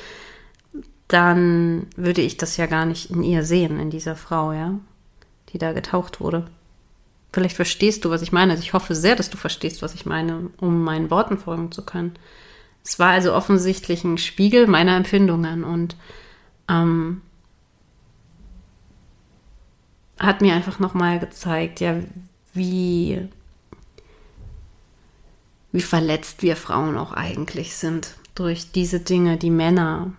dann 1.07 1.87
würde 1.97 2.23
ich 2.23 2.37
das 2.37 2.57
ja 2.57 2.67
gar 2.67 2.87
nicht 2.87 3.11
in 3.11 3.23
ihr 3.23 3.45
sehen, 3.45 3.79
in 3.79 3.91
dieser 3.91 4.17
Frau, 4.17 4.53
ja, 4.53 4.79
die 5.53 5.59
da 5.59 5.73
getaucht 5.73 6.21
wurde. 6.21 6.47
Vielleicht 7.33 7.57
verstehst 7.57 8.05
du, 8.05 8.11
was 8.11 8.23
ich 8.23 8.33
meine. 8.33 8.53
Also 8.53 8.63
ich 8.63 8.73
hoffe 8.73 8.95
sehr, 8.95 9.17
dass 9.17 9.31
du 9.31 9.37
verstehst, 9.37 9.83
was 9.83 9.95
ich 9.95 10.07
meine, 10.07 10.51
um 10.59 10.83
meinen 10.83 11.11
Worten 11.11 11.39
folgen 11.39 11.71
zu 11.71 11.85
können. 11.85 12.15
Es 12.85 12.99
war 12.99 13.11
also 13.11 13.35
offensichtlich 13.35 14.05
ein 14.05 14.19
Spiegel 14.19 14.67
meiner 14.67 14.97
Empfindungen 14.97 15.65
und 15.65 15.97
ähm, 16.69 17.23
hat 20.19 20.41
mir 20.41 20.55
einfach 20.55 20.79
nochmal 20.79 21.19
gezeigt, 21.19 21.81
ja, 21.81 21.97
wie 22.53 23.29
wie 25.73 25.83
verletzt 25.83 26.43
wir 26.43 26.57
Frauen 26.57 26.97
auch 26.97 27.13
eigentlich 27.13 27.77
sind 27.77 28.15
durch 28.35 28.73
diese 28.73 29.01
Dinge, 29.01 29.37
die 29.37 29.51
Männer 29.51 30.13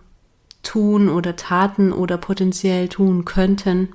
tun 0.62 1.08
oder 1.08 1.36
taten 1.36 1.92
oder 1.92 2.16
potenziell 2.16 2.88
tun 2.88 3.24
könnten. 3.24 3.88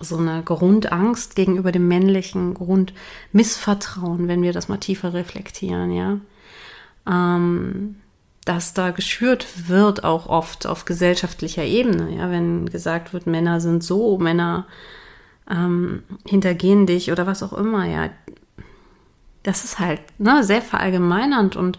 So 0.00 0.16
eine 0.16 0.42
Grundangst 0.42 1.36
gegenüber 1.36 1.72
dem 1.72 1.88
männlichen, 1.88 2.54
Grundmissvertrauen, 2.54 4.28
wenn 4.28 4.42
wir 4.42 4.52
das 4.52 4.68
mal 4.68 4.78
tiefer 4.78 5.14
reflektieren, 5.14 5.90
ja. 5.92 6.18
Ähm, 7.06 7.96
dass 8.44 8.74
da 8.74 8.90
geschürt 8.90 9.68
wird, 9.68 10.04
auch 10.04 10.26
oft 10.26 10.66
auf 10.66 10.84
gesellschaftlicher 10.84 11.64
Ebene, 11.64 12.16
ja, 12.16 12.30
wenn 12.30 12.68
gesagt 12.68 13.12
wird, 13.12 13.26
Männer 13.26 13.60
sind 13.60 13.82
so, 13.82 14.18
Männer 14.18 14.66
ähm, 15.50 16.02
hintergehen 16.26 16.86
dich 16.86 17.10
oder 17.10 17.26
was 17.26 17.42
auch 17.42 17.52
immer, 17.52 17.86
ja 17.86 18.10
das 19.44 19.62
ist 19.62 19.78
halt 19.78 20.00
ne, 20.18 20.42
sehr 20.42 20.62
verallgemeinernd 20.62 21.54
und 21.54 21.78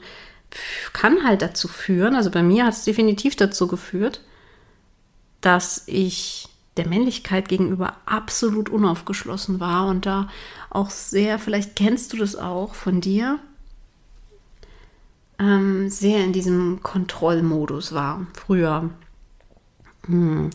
kann 0.93 1.25
halt 1.25 1.41
dazu 1.41 1.67
führen, 1.67 2.15
also 2.15 2.31
bei 2.31 2.41
mir 2.41 2.65
hat 2.65 2.73
es 2.73 2.85
definitiv 2.85 3.35
dazu 3.35 3.67
geführt, 3.67 4.21
dass 5.41 5.83
ich 5.87 6.47
der 6.77 6.87
Männlichkeit 6.87 7.47
gegenüber 7.47 7.93
absolut 8.05 8.69
unaufgeschlossen 8.69 9.59
war 9.59 9.87
und 9.87 10.05
da 10.05 10.27
auch 10.69 10.89
sehr, 10.89 11.39
vielleicht 11.39 11.75
kennst 11.75 12.13
du 12.13 12.17
das 12.17 12.35
auch 12.35 12.75
von 12.75 13.01
dir, 13.01 13.39
ähm, 15.39 15.89
sehr 15.89 16.23
in 16.23 16.33
diesem 16.33 16.81
Kontrollmodus 16.83 17.93
war 17.93 18.25
früher. 18.33 18.89
Hm. 20.07 20.49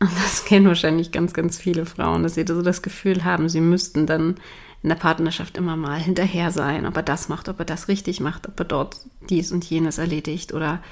Und 0.00 0.10
das 0.22 0.44
kennen 0.44 0.66
wahrscheinlich 0.66 1.12
ganz, 1.12 1.32
ganz 1.32 1.58
viele 1.58 1.86
Frauen, 1.86 2.22
dass 2.22 2.34
sie 2.34 2.44
so 2.46 2.60
das 2.60 2.82
Gefühl 2.82 3.24
haben, 3.24 3.48
sie 3.48 3.60
müssten 3.60 4.06
dann 4.06 4.36
in 4.82 4.90
der 4.90 4.96
Partnerschaft 4.96 5.56
immer 5.56 5.76
mal 5.76 5.98
hinterher 5.98 6.50
sein, 6.50 6.84
ob 6.84 6.96
er 6.96 7.02
das 7.02 7.30
macht, 7.30 7.48
ob 7.48 7.58
er 7.58 7.64
das 7.64 7.88
richtig 7.88 8.20
macht, 8.20 8.46
ob 8.46 8.60
er 8.60 8.66
dort 8.66 8.98
dies 9.30 9.50
und 9.50 9.64
jenes 9.64 9.96
erledigt 9.96 10.52
oder, 10.52 10.82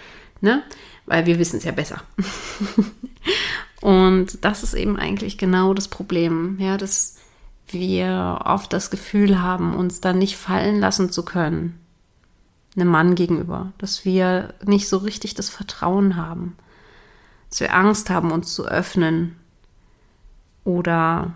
ne? 0.42 0.62
Weil 1.06 1.26
wir 1.26 1.38
wissen 1.38 1.56
es 1.56 1.64
ja 1.64 1.72
besser. 1.72 2.02
und 3.80 4.44
das 4.44 4.62
ist 4.62 4.74
eben 4.74 4.96
eigentlich 4.98 5.38
genau 5.38 5.74
das 5.74 5.88
Problem, 5.88 6.58
ja, 6.60 6.76
dass 6.76 7.16
wir 7.68 8.40
oft 8.44 8.72
das 8.72 8.90
Gefühl 8.90 9.40
haben, 9.40 9.74
uns 9.74 10.00
dann 10.00 10.18
nicht 10.18 10.36
fallen 10.36 10.78
lassen 10.78 11.10
zu 11.10 11.24
können, 11.24 11.78
einem 12.76 12.88
Mann 12.88 13.14
gegenüber, 13.14 13.72
dass 13.78 14.04
wir 14.04 14.54
nicht 14.64 14.88
so 14.88 14.98
richtig 14.98 15.34
das 15.34 15.48
Vertrauen 15.48 16.16
haben, 16.16 16.56
dass 17.50 17.60
wir 17.60 17.74
Angst 17.74 18.10
haben, 18.10 18.30
uns 18.30 18.54
zu 18.54 18.66
öffnen 18.66 19.36
oder 20.64 21.34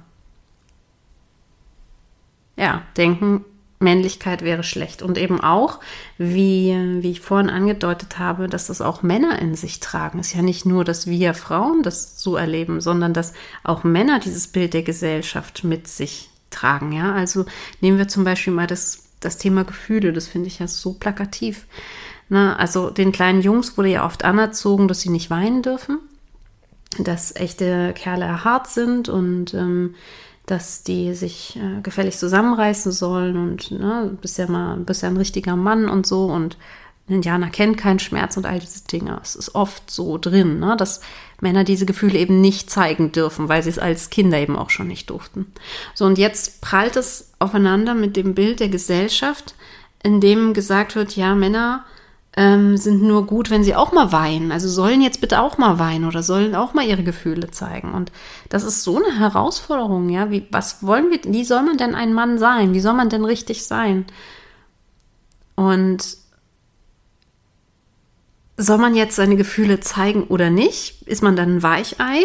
ja, 2.56 2.82
denken, 2.96 3.44
Männlichkeit 3.78 4.42
wäre 4.42 4.62
schlecht. 4.62 5.02
Und 5.02 5.18
eben 5.18 5.40
auch, 5.40 5.80
wie, 6.18 6.74
wie 7.00 7.10
ich 7.10 7.20
vorhin 7.20 7.50
angedeutet 7.50 8.18
habe, 8.18 8.48
dass 8.48 8.68
das 8.68 8.80
auch 8.80 9.02
Männer 9.02 9.38
in 9.38 9.54
sich 9.54 9.80
tragen. 9.80 10.18
Es 10.18 10.28
ist 10.28 10.34
ja 10.34 10.42
nicht 10.42 10.64
nur, 10.64 10.84
dass 10.84 11.06
wir 11.06 11.34
Frauen 11.34 11.82
das 11.82 12.20
so 12.20 12.36
erleben, 12.36 12.80
sondern 12.80 13.12
dass 13.12 13.34
auch 13.64 13.84
Männer 13.84 14.18
dieses 14.18 14.48
Bild 14.48 14.74
der 14.74 14.82
Gesellschaft 14.82 15.64
mit 15.64 15.88
sich 15.88 16.30
tragen. 16.50 16.92
Ja, 16.92 17.12
also 17.12 17.44
nehmen 17.80 17.98
wir 17.98 18.08
zum 18.08 18.24
Beispiel 18.24 18.52
mal 18.52 18.66
das, 18.66 19.04
das 19.20 19.36
Thema 19.36 19.64
Gefühle. 19.64 20.12
Das 20.12 20.26
finde 20.26 20.48
ich 20.48 20.58
ja 20.58 20.68
so 20.68 20.94
plakativ. 20.94 21.66
Na, 22.28 22.56
also 22.56 22.90
den 22.90 23.12
kleinen 23.12 23.42
Jungs 23.42 23.76
wurde 23.76 23.90
ja 23.90 24.04
oft 24.04 24.24
anerzogen, 24.24 24.88
dass 24.88 25.00
sie 25.00 25.10
nicht 25.10 25.30
weinen 25.30 25.62
dürfen, 25.62 25.98
dass 26.98 27.36
echte 27.36 27.92
Kerle 27.94 28.42
hart 28.42 28.68
sind 28.68 29.08
und 29.08 29.54
ähm, 29.54 29.94
dass 30.46 30.82
die 30.84 31.14
sich 31.14 31.56
äh, 31.56 31.80
gefällig 31.82 32.16
zusammenreißen 32.16 32.92
sollen 32.92 33.36
und 33.36 33.70
ne, 33.72 34.16
bist 34.20 34.38
ja 34.38 34.46
mal 34.46 34.76
bist 34.78 35.02
ja 35.02 35.08
ein 35.08 35.16
richtiger 35.16 35.56
Mann 35.56 35.88
und 35.88 36.06
so 36.06 36.26
und 36.26 36.56
ein 37.08 37.14
Indianer 37.14 37.50
kennt 37.50 37.78
keinen 37.78 37.98
Schmerz 37.98 38.36
und 38.36 38.46
all 38.46 38.58
diese 38.58 38.84
Dinge. 38.84 39.20
Es 39.22 39.36
ist 39.36 39.54
oft 39.54 39.90
so 39.90 40.18
drin, 40.18 40.58
ne, 40.60 40.76
dass 40.76 41.00
Männer 41.40 41.64
diese 41.64 41.86
Gefühle 41.86 42.18
eben 42.18 42.40
nicht 42.40 42.70
zeigen 42.70 43.12
dürfen, 43.12 43.48
weil 43.48 43.62
sie 43.62 43.70
es 43.70 43.78
als 43.78 44.10
Kinder 44.10 44.38
eben 44.38 44.56
auch 44.56 44.70
schon 44.70 44.88
nicht 44.88 45.10
durften. 45.10 45.52
So, 45.94 46.04
und 46.04 46.18
jetzt 46.18 46.60
prallt 46.62 46.96
es 46.96 47.32
aufeinander 47.38 47.94
mit 47.94 48.16
dem 48.16 48.34
Bild 48.34 48.60
der 48.60 48.68
Gesellschaft, 48.68 49.54
in 50.02 50.20
dem 50.20 50.54
gesagt 50.54 50.96
wird, 50.96 51.16
ja, 51.16 51.34
Männer 51.34 51.84
ähm, 52.36 52.76
sind 52.76 53.02
nur 53.02 53.26
gut, 53.26 53.50
wenn 53.50 53.64
sie 53.64 53.74
auch 53.74 53.92
mal 53.92 54.12
weinen. 54.12 54.52
Also 54.52 54.68
sollen 54.68 55.00
jetzt 55.00 55.22
bitte 55.22 55.40
auch 55.40 55.56
mal 55.56 55.78
weinen 55.78 56.04
oder 56.04 56.22
sollen 56.22 56.54
auch 56.54 56.74
mal 56.74 56.86
ihre 56.86 57.02
Gefühle 57.02 57.50
zeigen. 57.50 57.94
Und 57.94 58.12
das 58.50 58.62
ist 58.62 58.84
so 58.84 59.02
eine 59.02 59.18
Herausforderung, 59.18 60.10
ja. 60.10 60.30
Wie, 60.30 60.46
was 60.50 60.86
wollen 60.86 61.10
wir, 61.10 61.20
wie 61.24 61.44
soll 61.44 61.62
man 61.62 61.78
denn 61.78 61.94
ein 61.94 62.12
Mann 62.12 62.38
sein? 62.38 62.74
Wie 62.74 62.80
soll 62.80 62.92
man 62.92 63.08
denn 63.08 63.24
richtig 63.24 63.66
sein? 63.66 64.04
Und 65.54 66.18
soll 68.58 68.78
man 68.78 68.94
jetzt 68.94 69.16
seine 69.16 69.36
Gefühle 69.36 69.80
zeigen 69.80 70.24
oder 70.24 70.50
nicht? 70.50 71.02
Ist 71.08 71.22
man 71.22 71.36
dann 71.36 71.56
ein 71.56 71.62
Weichei? 71.62 72.20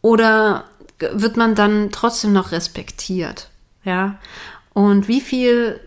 Oder 0.00 0.64
wird 0.98 1.36
man 1.36 1.54
dann 1.54 1.90
trotzdem 1.92 2.32
noch 2.32 2.52
respektiert? 2.52 3.50
Ja. 3.84 4.18
Und 4.72 5.08
wie 5.08 5.20
viel 5.20 5.80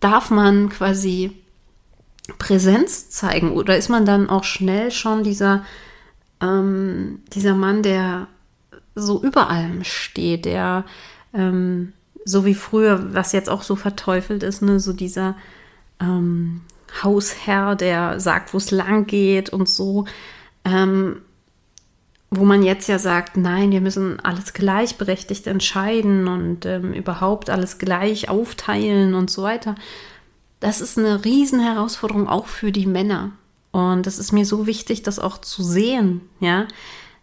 darf 0.00 0.30
man 0.30 0.68
quasi 0.68 1.41
Präsenz 2.38 3.10
zeigen? 3.10 3.52
Oder 3.52 3.76
ist 3.76 3.88
man 3.88 4.04
dann 4.06 4.30
auch 4.30 4.44
schnell 4.44 4.90
schon 4.90 5.24
dieser, 5.24 5.64
ähm, 6.40 7.20
dieser 7.32 7.54
Mann, 7.54 7.82
der 7.82 8.28
so 8.94 9.22
über 9.22 9.50
allem 9.50 9.84
steht, 9.84 10.44
der 10.44 10.84
ähm, 11.34 11.92
so 12.24 12.44
wie 12.44 12.54
früher, 12.54 13.14
was 13.14 13.32
jetzt 13.32 13.48
auch 13.48 13.62
so 13.62 13.74
verteufelt 13.74 14.42
ist, 14.42 14.62
ne, 14.62 14.78
so 14.78 14.92
dieser 14.92 15.34
ähm, 16.00 16.62
Hausherr, 17.02 17.74
der 17.74 18.20
sagt, 18.20 18.52
wo 18.52 18.58
es 18.58 18.70
lang 18.70 19.06
geht 19.06 19.50
und 19.50 19.68
so. 19.68 20.04
Ähm, 20.64 21.22
wo 22.34 22.44
man 22.44 22.62
jetzt 22.62 22.88
ja 22.88 22.98
sagt, 22.98 23.36
nein, 23.36 23.72
wir 23.72 23.82
müssen 23.82 24.18
alles 24.20 24.54
gleichberechtigt 24.54 25.46
entscheiden 25.46 26.28
und 26.28 26.64
ähm, 26.64 26.94
überhaupt 26.94 27.50
alles 27.50 27.76
gleich 27.76 28.30
aufteilen 28.30 29.14
und 29.14 29.30
so 29.30 29.42
weiter. 29.42 29.74
Das 30.62 30.80
ist 30.80 30.96
eine 30.96 31.24
Riesenherausforderung 31.24 32.28
auch 32.28 32.46
für 32.46 32.70
die 32.70 32.86
Männer. 32.86 33.32
Und 33.72 34.06
es 34.06 34.20
ist 34.20 34.30
mir 34.30 34.46
so 34.46 34.68
wichtig, 34.68 35.02
das 35.02 35.18
auch 35.18 35.38
zu 35.38 35.64
sehen, 35.64 36.20
ja, 36.38 36.68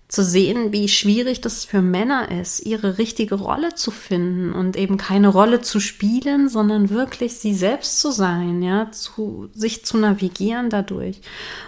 zu 0.09 0.25
sehen, 0.25 0.73
wie 0.73 0.89
schwierig 0.89 1.39
das 1.39 1.63
für 1.63 1.81
Männer 1.81 2.31
ist, 2.37 2.65
ihre 2.65 2.97
richtige 2.97 3.35
Rolle 3.35 3.75
zu 3.75 3.91
finden 3.91 4.51
und 4.51 4.75
eben 4.75 4.97
keine 4.97 5.29
Rolle 5.29 5.61
zu 5.61 5.79
spielen, 5.79 6.49
sondern 6.49 6.89
wirklich 6.89 7.35
sie 7.35 7.53
selbst 7.53 8.01
zu 8.01 8.11
sein, 8.11 8.61
ja, 8.61 8.91
zu 8.91 9.47
sich 9.53 9.85
zu 9.85 9.97
navigieren 9.97 10.69
dadurch. 10.69 11.21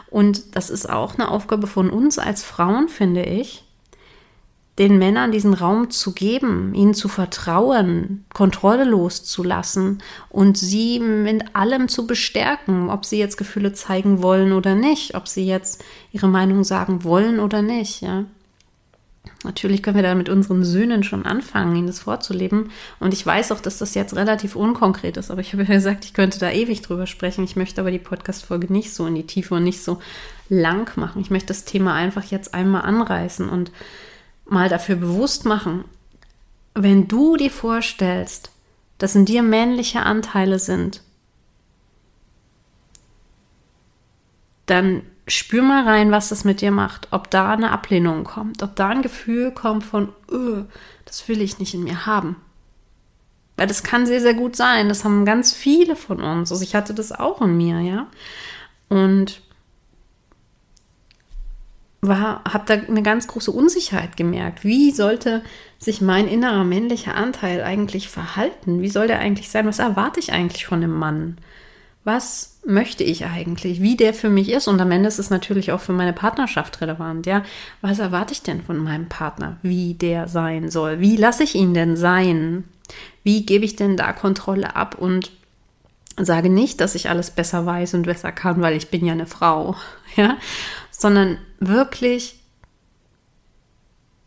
Und 0.10 0.58
das 0.58 0.70
ist 0.70 0.90
auch 0.90 1.14
eine 1.14 1.32
Aufgabe 1.32 1.68
von 1.68 1.90
uns 1.90 2.20
als 2.20 2.44
Frauen, 2.44 2.90
finde 2.90 3.24
ich, 3.24 3.64
den 4.80 4.98
Männern 4.98 5.32
diesen 5.32 5.54
Raum 5.54 5.90
zu 5.90 6.14
geben, 6.14 6.74
ihnen 6.74 6.94
zu 6.94 7.08
vertrauen, 7.08 8.26
Kontrolle 8.34 8.86
loszulassen 8.86 10.02
und 10.30 10.58
sie 10.58 11.00
mit 11.00 11.56
allem 11.56 11.88
zu 11.88 12.08
bestärken, 12.08 12.90
ob 12.90 13.06
sie 13.06 13.20
jetzt 13.20 13.38
Gefühle 13.38 13.74
zeigen 13.74 14.24
wollen 14.24 14.54
oder 14.54 14.76
nicht, 14.76 15.16
ob 15.16 15.28
sie 15.28 15.46
jetzt 15.46 15.84
ihre 16.12 16.30
Meinung 16.30 16.64
sagen 16.64 17.04
wollen 17.04 17.40
oder 17.40 17.62
nicht, 17.62 18.02
ja. 18.02 18.26
Natürlich 19.44 19.82
können 19.82 19.96
wir 19.96 20.04
da 20.04 20.14
mit 20.14 20.30
unseren 20.30 20.64
Söhnen 20.64 21.04
schon 21.04 21.26
anfangen, 21.26 21.76
ihnen 21.76 21.88
das 21.88 22.00
vorzuleben. 22.00 22.70
Und 23.00 23.14
ich 23.14 23.26
weiß 23.26 23.52
auch, 23.52 23.60
dass 23.60 23.80
das 23.80 23.96
jetzt 23.96 24.16
relativ 24.16 24.56
unkonkret 24.56 25.18
ist. 25.18 25.32
Aber 25.32 25.42
ich 25.42 25.54
habe 25.54 25.64
ja 25.64 25.70
gesagt, 25.70 26.06
ich 26.06 26.14
könnte 26.14 26.40
da 26.40 26.52
ewig 26.52 26.82
drüber 26.82 27.08
sprechen. 27.08 27.44
Ich 27.44 27.56
möchte 27.56 27.82
aber 27.82 27.92
die 27.92 28.00
Podcast-Folge 28.00 28.72
nicht 28.72 28.94
so 28.94 29.06
in 29.08 29.16
die 29.16 29.26
Tiefe 29.26 29.56
und 29.56 29.64
nicht 29.64 29.84
so 29.84 30.00
lang 30.50 30.96
machen. 30.96 31.22
Ich 31.22 31.32
möchte 31.32 31.48
das 31.48 31.66
Thema 31.66 31.94
einfach 31.94 32.26
jetzt 32.26 32.54
einmal 32.54 32.84
anreißen 32.84 33.50
und 33.50 33.72
mal 34.52 34.70
dafür 34.70 34.96
bewusst 34.96 35.46
machen, 35.46 35.86
wenn 36.74 37.08
du 37.08 37.38
dir 37.38 37.52
vorstellst, 37.52 38.52
dass 38.98 39.16
in 39.16 39.26
dir 39.26 39.44
männliche 39.44 40.02
Anteile 40.02 40.60
sind, 40.60 41.02
dann 44.66 45.04
spür 45.28 45.64
mal 45.64 45.84
rein, 45.84 46.12
was 46.12 46.30
das 46.30 46.44
mit 46.44 46.62
dir 46.62 46.72
macht, 46.72 47.08
ob 47.12 47.30
da 47.32 47.52
eine 47.52 47.72
Ablehnung 47.72 48.24
kommt, 48.24 48.62
ob 48.62 48.76
da 48.76 48.90
ein 48.90 49.02
Gefühl 49.02 49.52
kommt 49.52 49.84
von, 49.84 50.10
öh, 50.30 50.64
das 51.06 51.28
will 51.28 51.42
ich 51.42 51.60
nicht 51.60 51.74
in 51.74 51.84
mir 51.84 52.06
haben. 52.06 52.36
Weil 53.58 53.68
das 53.68 53.84
kann 53.84 54.06
sehr, 54.06 54.22
sehr 54.22 54.34
gut 54.34 54.56
sein. 54.56 54.90
Das 54.90 55.04
haben 55.04 55.26
ganz 55.26 55.54
viele 55.54 55.96
von 55.96 56.22
uns. 56.22 56.52
Also 56.52 56.64
ich 56.64 56.74
hatte 56.76 56.94
das 56.94 57.12
auch 57.12 57.42
in 57.42 57.58
mir, 57.58 57.80
ja. 57.80 58.08
Und 58.90 59.42
war, 62.02 62.44
habe 62.52 62.66
da 62.66 62.74
eine 62.74 63.04
ganz 63.04 63.28
große 63.28 63.52
Unsicherheit 63.52 64.18
gemerkt. 64.18 64.64
Wie 64.64 64.92
sollte 64.92 65.44
sich 65.78 66.02
mein 66.02 66.28
innerer 66.28 66.64
männlicher 66.64 67.16
Anteil 67.16 67.64
eigentlich 67.64 68.10
verhalten? 68.10 68.82
Wie 68.82 68.90
soll 68.90 69.08
der 69.08 69.20
eigentlich 69.20 69.50
sein? 69.50 69.68
Was 69.68 69.80
erwarte 69.80 70.20
ich 70.20 70.34
eigentlich 70.34 70.66
von 70.66 70.84
einem 70.84 70.98
Mann? 70.98 71.38
Was 72.04 72.60
möchte 72.66 73.04
ich 73.04 73.26
eigentlich? 73.26 73.82
Wie 73.82 73.96
der 73.96 74.16
für 74.16 74.30
mich 74.30 74.50
ist? 74.50 74.68
Und 74.68 74.82
am 74.82 74.90
Ende 74.90 75.08
ist 75.08 75.20
es 75.20 75.30
natürlich 75.30 75.72
auch 75.72 75.80
für 75.80 75.94
meine 75.94 76.14
Partnerschaft 76.14 76.82
relevant. 76.82 77.28
Ja, 77.28 77.44
was 77.82 78.00
erwarte 78.00 78.34
ich 78.34 78.42
denn 78.42 78.64
von 78.64 78.78
meinem 78.78 79.08
Partner? 79.08 79.58
Wie 79.62 79.94
der 79.94 80.28
sein 80.28 80.72
soll? 80.72 81.00
Wie 81.00 81.18
lasse 81.18 81.44
ich 81.44 81.54
ihn 81.54 81.76
denn 81.76 81.96
sein? 81.96 82.64
Wie 83.24 83.46
gebe 83.46 83.66
ich 83.66 83.76
denn 83.76 83.96
da 83.96 84.12
Kontrolle 84.14 84.76
ab 84.76 84.96
und 84.98 85.32
sage 86.18 86.50
nicht, 86.50 86.82
dass 86.82 86.96
ich 86.96 87.10
alles 87.10 87.30
besser 87.30 87.68
weiß 87.68 87.94
und 87.94 88.04
besser 88.04 88.32
kann, 88.32 88.62
weil 88.62 88.76
ich 88.76 88.90
bin 88.90 89.06
ja 89.06 89.14
eine 89.14 89.28
Frau, 89.28 89.76
ja, 90.16 90.38
sondern 90.90 91.38
wirklich, 91.62 92.40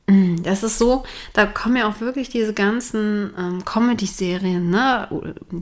mm, 0.06 0.42
das 0.42 0.62
ist 0.62 0.78
so, 0.78 1.04
da 1.34 1.44
kommen 1.44 1.76
ja 1.76 1.88
auch 1.88 2.00
wirklich 2.00 2.30
diese 2.30 2.54
ganzen 2.54 3.34
ähm, 3.36 3.64
Comedy-Serien, 3.64 4.70
ne, 4.70 5.08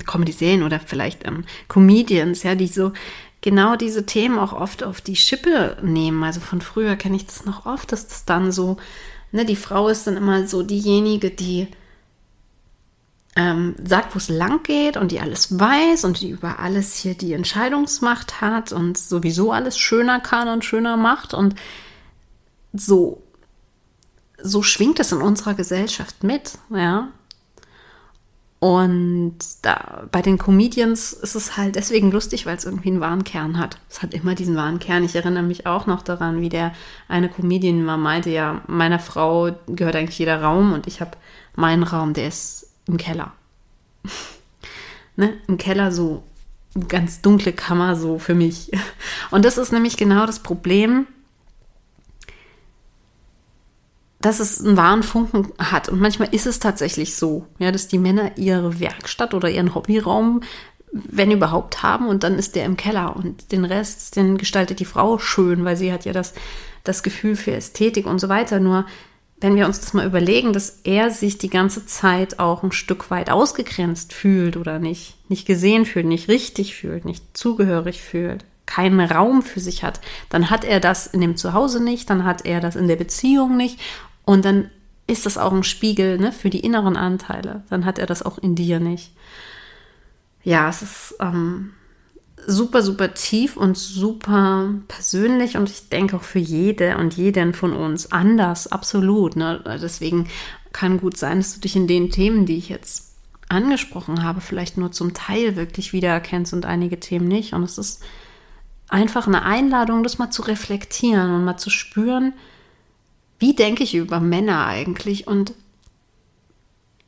Comedy-Serien 0.06 0.62
oder 0.62 0.78
vielleicht 0.78 1.26
ähm, 1.26 1.44
Comedians, 1.66 2.44
ja, 2.44 2.54
die 2.54 2.68
so 2.68 2.92
genau 3.40 3.74
diese 3.74 4.06
Themen 4.06 4.38
auch 4.38 4.52
oft 4.52 4.84
auf 4.84 5.00
die 5.00 5.16
Schippe 5.16 5.78
nehmen. 5.82 6.22
Also 6.22 6.40
von 6.40 6.60
früher 6.60 6.94
kenne 6.94 7.16
ich 7.16 7.26
das 7.26 7.44
noch 7.44 7.66
oft, 7.66 7.90
dass 7.90 8.06
das 8.06 8.24
dann 8.24 8.52
so, 8.52 8.76
ne, 9.32 9.44
die 9.44 9.56
Frau 9.56 9.88
ist 9.88 10.06
dann 10.06 10.16
immer 10.16 10.46
so 10.46 10.62
diejenige, 10.62 11.30
die 11.30 11.68
ähm, 13.34 13.74
sagt, 13.82 14.14
wo 14.14 14.18
es 14.18 14.28
lang 14.28 14.62
geht 14.62 14.96
und 14.96 15.10
die 15.10 15.20
alles 15.20 15.58
weiß 15.58 16.04
und 16.04 16.20
die 16.20 16.30
über 16.30 16.58
alles 16.58 16.96
hier 16.96 17.14
die 17.14 17.32
Entscheidungsmacht 17.32 18.40
hat 18.40 18.72
und 18.72 18.98
sowieso 18.98 19.52
alles 19.52 19.78
schöner 19.78 20.20
kann 20.20 20.48
und 20.48 20.64
schöner 20.64 20.96
macht 20.96 21.32
und 21.32 21.54
so 22.72 23.22
so 24.44 24.62
schwingt 24.62 25.00
es 25.00 25.12
in 25.12 25.22
unserer 25.22 25.54
Gesellschaft 25.54 26.24
mit, 26.24 26.58
ja. 26.70 27.08
Und 28.58 29.38
da, 29.62 30.04
bei 30.12 30.22
den 30.22 30.38
Comedians 30.38 31.12
ist 31.12 31.34
es 31.34 31.56
halt 31.56 31.74
deswegen 31.74 32.12
lustig, 32.12 32.46
weil 32.46 32.56
es 32.56 32.64
irgendwie 32.64 32.90
einen 32.90 33.00
wahren 33.00 33.24
Kern 33.24 33.58
hat. 33.58 33.80
Es 33.90 34.02
hat 34.02 34.14
immer 34.14 34.36
diesen 34.36 34.54
wahren 34.54 34.78
Kern. 34.78 35.02
Ich 35.02 35.16
erinnere 35.16 35.42
mich 35.42 35.66
auch 35.66 35.86
noch 35.86 36.00
daran, 36.02 36.40
wie 36.40 36.48
der 36.48 36.72
eine 37.08 37.28
Comedian 37.28 37.84
mal 37.84 37.96
meinte, 37.96 38.30
ja, 38.30 38.62
meiner 38.68 39.00
Frau 39.00 39.50
gehört 39.66 39.96
eigentlich 39.96 40.18
jeder 40.18 40.42
Raum 40.42 40.72
und 40.72 40.86
ich 40.86 41.00
habe 41.00 41.12
meinen 41.56 41.82
Raum, 41.82 42.14
der 42.14 42.28
ist 42.28 42.71
im 42.92 42.98
Keller. 42.98 43.32
ne? 45.16 45.34
Im 45.48 45.58
Keller 45.58 45.90
so 45.90 46.22
ganz 46.88 47.20
dunkle 47.20 47.52
Kammer 47.52 47.96
so 47.96 48.18
für 48.18 48.34
mich. 48.34 48.70
Und 49.30 49.44
das 49.44 49.58
ist 49.58 49.72
nämlich 49.72 49.96
genau 49.96 50.26
das 50.26 50.38
Problem, 50.38 51.06
dass 54.20 54.38
es 54.38 54.64
einen 54.64 54.76
wahren 54.76 55.02
Funken 55.02 55.52
hat. 55.58 55.88
Und 55.88 56.00
manchmal 56.00 56.32
ist 56.32 56.46
es 56.46 56.60
tatsächlich 56.60 57.16
so, 57.16 57.46
ja, 57.58 57.72
dass 57.72 57.88
die 57.88 57.98
Männer 57.98 58.38
ihre 58.38 58.78
Werkstatt 58.78 59.34
oder 59.34 59.50
ihren 59.50 59.74
Hobbyraum, 59.74 60.42
wenn 60.92 61.32
überhaupt, 61.32 61.82
haben 61.82 62.06
und 62.06 62.22
dann 62.22 62.38
ist 62.38 62.54
der 62.54 62.64
im 62.66 62.76
Keller 62.76 63.16
und 63.16 63.50
den 63.50 63.64
Rest, 63.64 64.14
den 64.14 64.38
gestaltet 64.38 64.78
die 64.78 64.84
Frau 64.84 65.18
schön, 65.18 65.64
weil 65.64 65.76
sie 65.76 65.92
hat 65.92 66.04
ja 66.04 66.12
das, 66.12 66.34
das 66.84 67.02
Gefühl 67.02 67.34
für 67.34 67.52
Ästhetik 67.52 68.06
und 68.06 68.20
so 68.20 68.28
weiter. 68.28 68.60
Nur 68.60 68.86
wenn 69.42 69.56
wir 69.56 69.66
uns 69.66 69.80
das 69.80 69.92
mal 69.92 70.06
überlegen, 70.06 70.52
dass 70.52 70.80
er 70.84 71.10
sich 71.10 71.38
die 71.38 71.50
ganze 71.50 71.86
Zeit 71.86 72.38
auch 72.38 72.62
ein 72.62 72.72
Stück 72.72 73.10
weit 73.10 73.30
ausgegrenzt 73.30 74.12
fühlt 74.12 74.56
oder 74.56 74.78
nicht, 74.78 75.16
nicht 75.28 75.46
gesehen 75.46 75.84
fühlt, 75.84 76.06
nicht 76.06 76.28
richtig 76.28 76.74
fühlt, 76.74 77.04
nicht 77.04 77.36
zugehörig 77.36 78.00
fühlt, 78.02 78.44
keinen 78.66 79.00
Raum 79.00 79.42
für 79.42 79.60
sich 79.60 79.82
hat, 79.84 80.00
dann 80.30 80.50
hat 80.50 80.64
er 80.64 80.80
das 80.80 81.06
in 81.06 81.20
dem 81.20 81.36
Zuhause 81.36 81.82
nicht, 81.82 82.08
dann 82.10 82.24
hat 82.24 82.44
er 82.44 82.60
das 82.60 82.76
in 82.76 82.88
der 82.88 82.96
Beziehung 82.96 83.56
nicht 83.56 83.80
und 84.24 84.44
dann 84.44 84.70
ist 85.06 85.26
das 85.26 85.38
auch 85.38 85.52
ein 85.52 85.64
Spiegel 85.64 86.18
ne, 86.18 86.32
für 86.32 86.48
die 86.48 86.60
inneren 86.60 86.96
Anteile. 86.96 87.64
Dann 87.68 87.84
hat 87.84 87.98
er 87.98 88.06
das 88.06 88.22
auch 88.22 88.38
in 88.38 88.54
dir 88.54 88.80
nicht. 88.80 89.12
Ja, 90.44 90.68
es 90.68 90.82
ist 90.82 91.14
ähm, 91.20 91.72
super, 92.46 92.82
super 92.82 93.14
tief 93.14 93.56
und 93.56 93.76
super 93.76 94.74
persönlich 94.88 95.56
und 95.56 95.70
ich 95.70 95.88
denke 95.88 96.16
auch 96.16 96.22
für 96.22 96.38
jede 96.38 96.96
und 96.96 97.14
jeden 97.14 97.54
von 97.54 97.72
uns 97.72 98.10
anders, 98.12 98.66
absolut. 98.66 99.36
Ne? 99.36 99.62
Deswegen 99.80 100.28
kann 100.72 100.98
gut 100.98 101.16
sein, 101.16 101.38
dass 101.38 101.54
du 101.54 101.60
dich 101.60 101.76
in 101.76 101.86
den 101.86 102.10
Themen, 102.10 102.46
die 102.46 102.56
ich 102.56 102.68
jetzt 102.68 103.12
angesprochen 103.48 104.22
habe, 104.22 104.40
vielleicht 104.40 104.78
nur 104.78 104.92
zum 104.92 105.14
Teil 105.14 105.56
wirklich 105.56 105.92
wiedererkennst 105.92 106.52
und 106.54 106.64
einige 106.64 106.98
Themen 106.98 107.28
nicht. 107.28 107.52
Und 107.52 107.62
es 107.62 107.78
ist 107.78 108.02
einfach 108.88 109.26
eine 109.26 109.44
Einladung, 109.44 110.02
das 110.02 110.18
mal 110.18 110.30
zu 110.30 110.42
reflektieren 110.42 111.34
und 111.34 111.44
mal 111.44 111.58
zu 111.58 111.70
spüren, 111.70 112.32
wie 113.38 113.54
denke 113.54 113.82
ich 113.82 113.94
über 113.94 114.20
Männer 114.20 114.66
eigentlich 114.66 115.26
und 115.26 115.54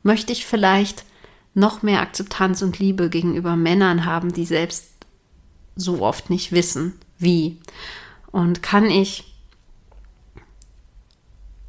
möchte 0.03 0.33
ich 0.33 0.45
vielleicht 0.45 1.05
noch 1.53 1.81
mehr 1.81 2.01
Akzeptanz 2.01 2.61
und 2.61 2.79
Liebe 2.79 3.09
gegenüber 3.09 3.55
Männern 3.55 4.05
haben, 4.05 4.33
die 4.33 4.45
selbst 4.45 4.94
so 5.75 6.01
oft 6.01 6.29
nicht 6.29 6.51
wissen, 6.51 6.93
wie. 7.17 7.57
Und 8.31 8.61
kann 8.61 8.89
ich 8.89 9.35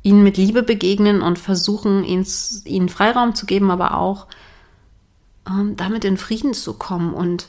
ihnen 0.02 0.22
mit 0.22 0.36
Liebe 0.36 0.62
begegnen 0.62 1.20
und 1.20 1.38
versuchen, 1.38 2.04
ihnen, 2.04 2.26
ihnen 2.64 2.88
Freiraum 2.88 3.34
zu 3.34 3.46
geben, 3.46 3.70
aber 3.70 3.98
auch 3.98 4.26
ähm, 5.48 5.76
damit 5.76 6.04
in 6.04 6.16
Frieden 6.16 6.54
zu 6.54 6.74
kommen 6.74 7.12
und 7.12 7.48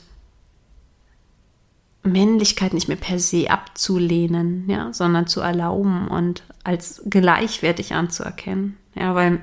Männlichkeit 2.02 2.74
nicht 2.74 2.88
mehr 2.88 2.96
per 2.96 3.18
se 3.18 3.50
abzulehnen, 3.50 4.68
ja, 4.68 4.92
sondern 4.92 5.26
zu 5.26 5.40
erlauben 5.40 6.08
und 6.08 6.42
als 6.64 7.02
gleichwertig 7.08 7.94
anzuerkennen. 7.94 8.76
Ja, 8.94 9.14
weil 9.14 9.40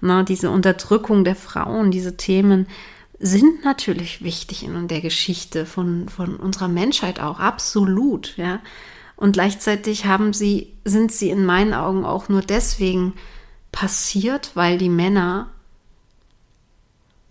na, 0.00 0.22
diese 0.22 0.50
Unterdrückung 0.50 1.24
der 1.24 1.36
Frauen, 1.36 1.90
diese 1.90 2.16
Themen, 2.16 2.66
sind 3.18 3.64
natürlich 3.64 4.22
wichtig 4.22 4.62
in 4.64 4.88
der 4.88 5.00
Geschichte 5.00 5.66
von, 5.66 6.08
von 6.08 6.36
unserer 6.36 6.68
Menschheit 6.68 7.20
auch, 7.20 7.38
absolut, 7.38 8.36
ja. 8.36 8.60
Und 9.16 9.32
gleichzeitig 9.32 10.04
haben 10.04 10.34
sie, 10.34 10.74
sind 10.84 11.10
sie 11.10 11.30
in 11.30 11.46
meinen 11.46 11.72
Augen 11.72 12.04
auch 12.04 12.28
nur 12.28 12.42
deswegen 12.42 13.14
passiert, 13.72 14.50
weil 14.54 14.76
die 14.76 14.90
Männer 14.90 15.50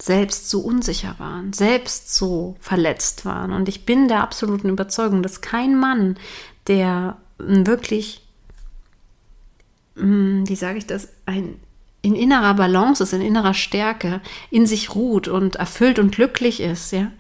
selbst 0.02 0.50
so 0.50 0.62
unsicher 0.62 1.16
waren, 1.20 1.54
selbst 1.54 2.14
so 2.14 2.56
verletzt 2.60 3.24
waren. 3.24 3.54
Und 3.54 3.70
ich 3.70 3.86
bin 3.86 4.08
der 4.08 4.22
absoluten 4.22 4.70
Überzeugung, 4.70 5.22
dass 5.22 5.42
kein 5.42 5.78
Mann, 5.78 6.18
der 6.68 7.18
wirklich, 7.38 8.24
hm, 9.96 10.48
wie 10.48 10.56
sage 10.56 10.80
ich 10.80 10.88
das, 10.88 11.10
ein 11.26 11.60
in 12.06 12.16
innerer 12.16 12.54
Balance 12.54 13.02
ist, 13.02 13.14
in 13.14 13.22
innerer 13.22 13.56
Stärke, 13.56 14.22
in 14.52 14.68
sich 14.68 14.94
ruht 14.94 15.28
und 15.28 15.56
erfüllt 15.56 15.98
und 15.98 16.14
glücklich 16.14 16.62
ist, 16.62 16.92
ja, 16.92 17.12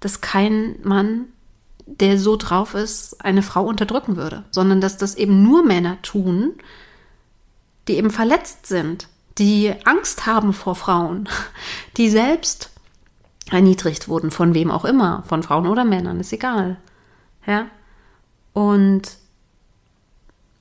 dass 0.00 0.20
kein 0.20 0.74
Mann, 0.82 1.26
der 1.86 2.18
so 2.18 2.34
drauf 2.34 2.74
ist, 2.74 3.24
eine 3.24 3.42
Frau 3.42 3.64
unterdrücken 3.64 4.16
würde, 4.16 4.42
sondern 4.50 4.80
dass 4.80 4.96
das 4.96 5.14
eben 5.14 5.44
nur 5.44 5.62
Männer 5.64 6.02
tun, 6.02 6.54
die 7.86 7.94
eben 7.94 8.10
verletzt 8.10 8.66
sind, 8.66 9.06
die 9.38 9.72
Angst 9.84 10.26
haben 10.26 10.52
vor 10.52 10.74
Frauen, 10.74 11.28
die 11.96 12.10
selbst 12.10 12.70
erniedrigt 13.52 14.08
wurden, 14.08 14.32
von 14.32 14.54
wem 14.54 14.72
auch 14.72 14.84
immer, 14.84 15.22
von 15.28 15.44
Frauen 15.44 15.68
oder 15.68 15.84
Männern, 15.84 16.18
ist 16.18 16.32
egal. 16.32 16.78
Ja? 17.46 17.66
Und 18.52 19.18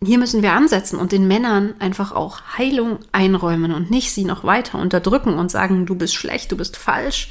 hier 0.06 0.18
müssen 0.18 0.42
wir 0.42 0.54
ansetzen 0.54 1.00
und 1.00 1.12
den 1.12 1.28
Männern 1.28 1.76
einfach 1.80 2.12
auch 2.12 2.42
Heilung 2.58 3.00
einräumen 3.12 3.72
und 3.72 3.92
nicht 3.92 4.12
sie 4.12 4.26
noch 4.26 4.44
weiter 4.44 4.80
unterdrücken 4.80 5.38
und 5.38 5.52
sagen, 5.52 5.86
du 5.86 5.96
bist 5.96 6.16
schlecht, 6.16 6.52
du 6.52 6.58
bist 6.58 6.78
falsch, 6.78 7.30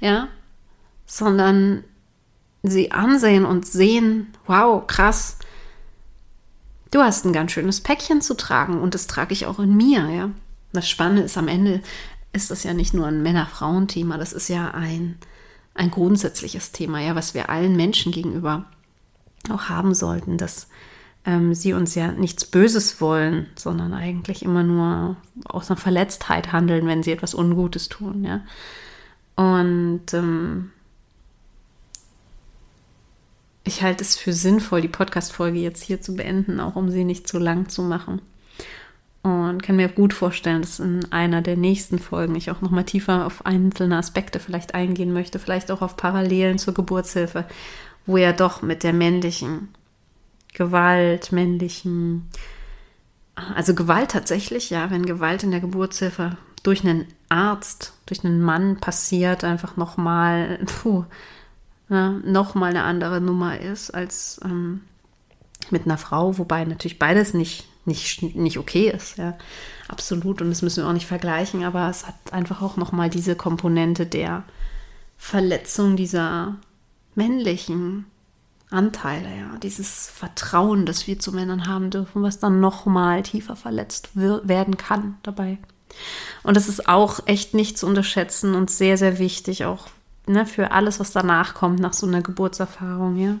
ja, 0.00 0.28
sondern 1.06 1.84
sie 2.62 2.92
ansehen 2.92 3.44
und 3.44 3.66
sehen, 3.66 4.34
wow, 4.46 4.86
krass, 4.86 5.38
du 6.90 7.00
hast 7.00 7.24
ein 7.24 7.32
ganz 7.32 7.52
schönes 7.52 7.80
Päckchen 7.80 8.20
zu 8.20 8.34
tragen 8.34 8.80
und 8.80 8.94
das 8.94 9.06
trage 9.06 9.32
ich 9.32 9.46
auch 9.46 9.58
in 9.58 9.76
mir, 9.76 10.08
ja. 10.10 10.30
Das 10.72 10.88
Spannende 10.88 11.22
ist, 11.22 11.36
am 11.36 11.48
Ende 11.48 11.82
ist 12.32 12.50
das 12.50 12.64
ja 12.64 12.72
nicht 12.72 12.94
nur 12.94 13.06
ein 13.06 13.22
Männer-Frauen-Thema, 13.22 14.16
das 14.16 14.32
ist 14.32 14.48
ja 14.48 14.70
ein, 14.70 15.18
ein 15.74 15.90
grundsätzliches 15.90 16.72
Thema, 16.72 17.00
ja, 17.00 17.14
was 17.14 17.34
wir 17.34 17.50
allen 17.50 17.76
Menschen 17.76 18.12
gegenüber 18.12 18.64
auch 19.50 19.68
haben 19.68 19.94
sollten, 19.94 20.38
dass 20.38 20.68
ähm, 21.24 21.54
sie 21.54 21.72
uns 21.72 21.94
ja 21.94 22.12
nichts 22.12 22.44
Böses 22.44 23.00
wollen, 23.00 23.46
sondern 23.54 23.94
eigentlich 23.94 24.42
immer 24.42 24.62
nur 24.62 25.16
aus 25.44 25.70
einer 25.70 25.78
Verletztheit 25.78 26.52
handeln, 26.52 26.86
wenn 26.86 27.02
sie 27.02 27.12
etwas 27.12 27.34
Ungutes 27.34 27.88
tun, 27.88 28.24
ja. 28.24 28.40
Und 29.36 30.12
ähm, 30.12 30.70
ich 33.64 33.82
halte 33.82 34.02
es 34.02 34.16
für 34.16 34.32
sinnvoll, 34.32 34.80
die 34.80 34.88
Podcast-Folge 34.88 35.58
jetzt 35.58 35.82
hier 35.82 36.00
zu 36.00 36.16
beenden, 36.16 36.60
auch 36.60 36.76
um 36.76 36.90
sie 36.90 37.04
nicht 37.04 37.28
zu 37.28 37.38
lang 37.38 37.68
zu 37.68 37.82
machen. 37.82 38.20
Und 39.22 39.62
kann 39.62 39.76
mir 39.76 39.88
gut 39.88 40.12
vorstellen, 40.12 40.62
dass 40.62 40.80
in 40.80 41.12
einer 41.12 41.42
der 41.42 41.56
nächsten 41.56 42.00
Folgen 42.00 42.34
ich 42.34 42.50
auch 42.50 42.60
nochmal 42.60 42.84
tiefer 42.84 43.24
auf 43.24 43.46
einzelne 43.46 43.96
Aspekte 43.96 44.40
vielleicht 44.40 44.74
eingehen 44.74 45.12
möchte, 45.12 45.38
vielleicht 45.38 45.70
auch 45.70 45.80
auf 45.80 45.96
Parallelen 45.96 46.58
zur 46.58 46.74
Geburtshilfe, 46.74 47.44
wo 48.04 48.16
ja 48.16 48.32
doch 48.32 48.62
mit 48.62 48.82
der 48.82 48.92
männlichen 48.92 49.68
Gewalt, 50.52 51.32
männlichen, 51.32 52.28
also 53.34 53.74
Gewalt 53.74 54.10
tatsächlich, 54.10 54.70
ja, 54.70 54.90
wenn 54.90 55.06
Gewalt 55.06 55.42
in 55.42 55.50
der 55.50 55.60
Geburtshilfe 55.60 56.36
durch 56.62 56.84
einen 56.84 57.06
Arzt, 57.28 57.94
durch 58.06 58.24
einen 58.24 58.42
Mann 58.42 58.78
passiert, 58.78 59.44
einfach 59.44 59.76
nochmal, 59.76 60.58
puh, 60.66 61.04
ne, 61.88 62.20
nochmal 62.24 62.70
eine 62.70 62.84
andere 62.84 63.20
Nummer 63.20 63.58
ist 63.58 63.90
als 63.90 64.40
ähm, 64.44 64.82
mit 65.70 65.86
einer 65.86 65.98
Frau, 65.98 66.38
wobei 66.38 66.64
natürlich 66.64 66.98
beides 66.98 67.34
nicht, 67.34 67.66
nicht, 67.84 68.22
nicht 68.22 68.58
okay 68.58 68.90
ist, 68.90 69.16
ja, 69.16 69.36
absolut. 69.88 70.42
Und 70.42 70.50
das 70.50 70.62
müssen 70.62 70.82
wir 70.82 70.88
auch 70.88 70.94
nicht 70.94 71.06
vergleichen, 71.06 71.64
aber 71.64 71.88
es 71.88 72.06
hat 72.06 72.14
einfach 72.32 72.62
auch 72.62 72.76
nochmal 72.76 73.10
diese 73.10 73.36
Komponente 73.36 74.06
der 74.06 74.44
Verletzung 75.16 75.96
dieser 75.96 76.56
männlichen 77.14 78.06
Anteile, 78.72 79.28
ja, 79.28 79.56
dieses 79.62 80.08
Vertrauen, 80.08 80.86
das 80.86 81.06
wir 81.06 81.18
zu 81.18 81.32
Männern 81.32 81.66
haben 81.66 81.90
dürfen, 81.90 82.22
was 82.22 82.38
dann 82.38 82.60
nochmal 82.60 83.22
tiefer 83.22 83.56
verletzt 83.56 84.10
werden 84.14 84.76
kann 84.76 85.18
dabei. 85.22 85.58
Und 86.42 86.56
das 86.56 86.68
ist 86.68 86.88
auch 86.88 87.20
echt 87.26 87.54
nicht 87.54 87.78
zu 87.78 87.86
unterschätzen 87.86 88.54
und 88.54 88.70
sehr, 88.70 88.96
sehr 88.96 89.18
wichtig, 89.18 89.64
auch 89.64 89.88
ne, 90.26 90.46
für 90.46 90.70
alles, 90.70 91.00
was 91.00 91.12
danach 91.12 91.54
kommt, 91.54 91.80
nach 91.80 91.92
so 91.92 92.06
einer 92.06 92.22
Geburtserfahrung, 92.22 93.16
ja. 93.16 93.38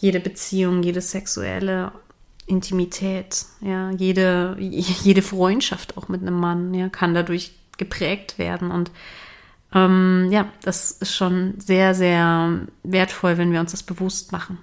Jede 0.00 0.20
Beziehung, 0.20 0.82
jede 0.84 1.00
sexuelle 1.00 1.90
Intimität, 2.46 3.46
ja, 3.60 3.90
jede, 3.90 4.56
jede 4.58 5.22
Freundschaft 5.22 5.96
auch 5.96 6.08
mit 6.08 6.22
einem 6.22 6.38
Mann, 6.38 6.72
ja, 6.74 6.88
kann 6.88 7.14
dadurch 7.14 7.52
geprägt 7.76 8.38
werden. 8.38 8.70
Und 8.70 8.90
ähm, 9.74 10.28
ja, 10.30 10.48
das 10.62 10.92
ist 10.92 11.14
schon 11.14 11.54
sehr, 11.58 11.94
sehr 11.94 12.60
wertvoll, 12.82 13.38
wenn 13.38 13.52
wir 13.52 13.60
uns 13.60 13.72
das 13.72 13.82
bewusst 13.82 14.32
machen. 14.32 14.58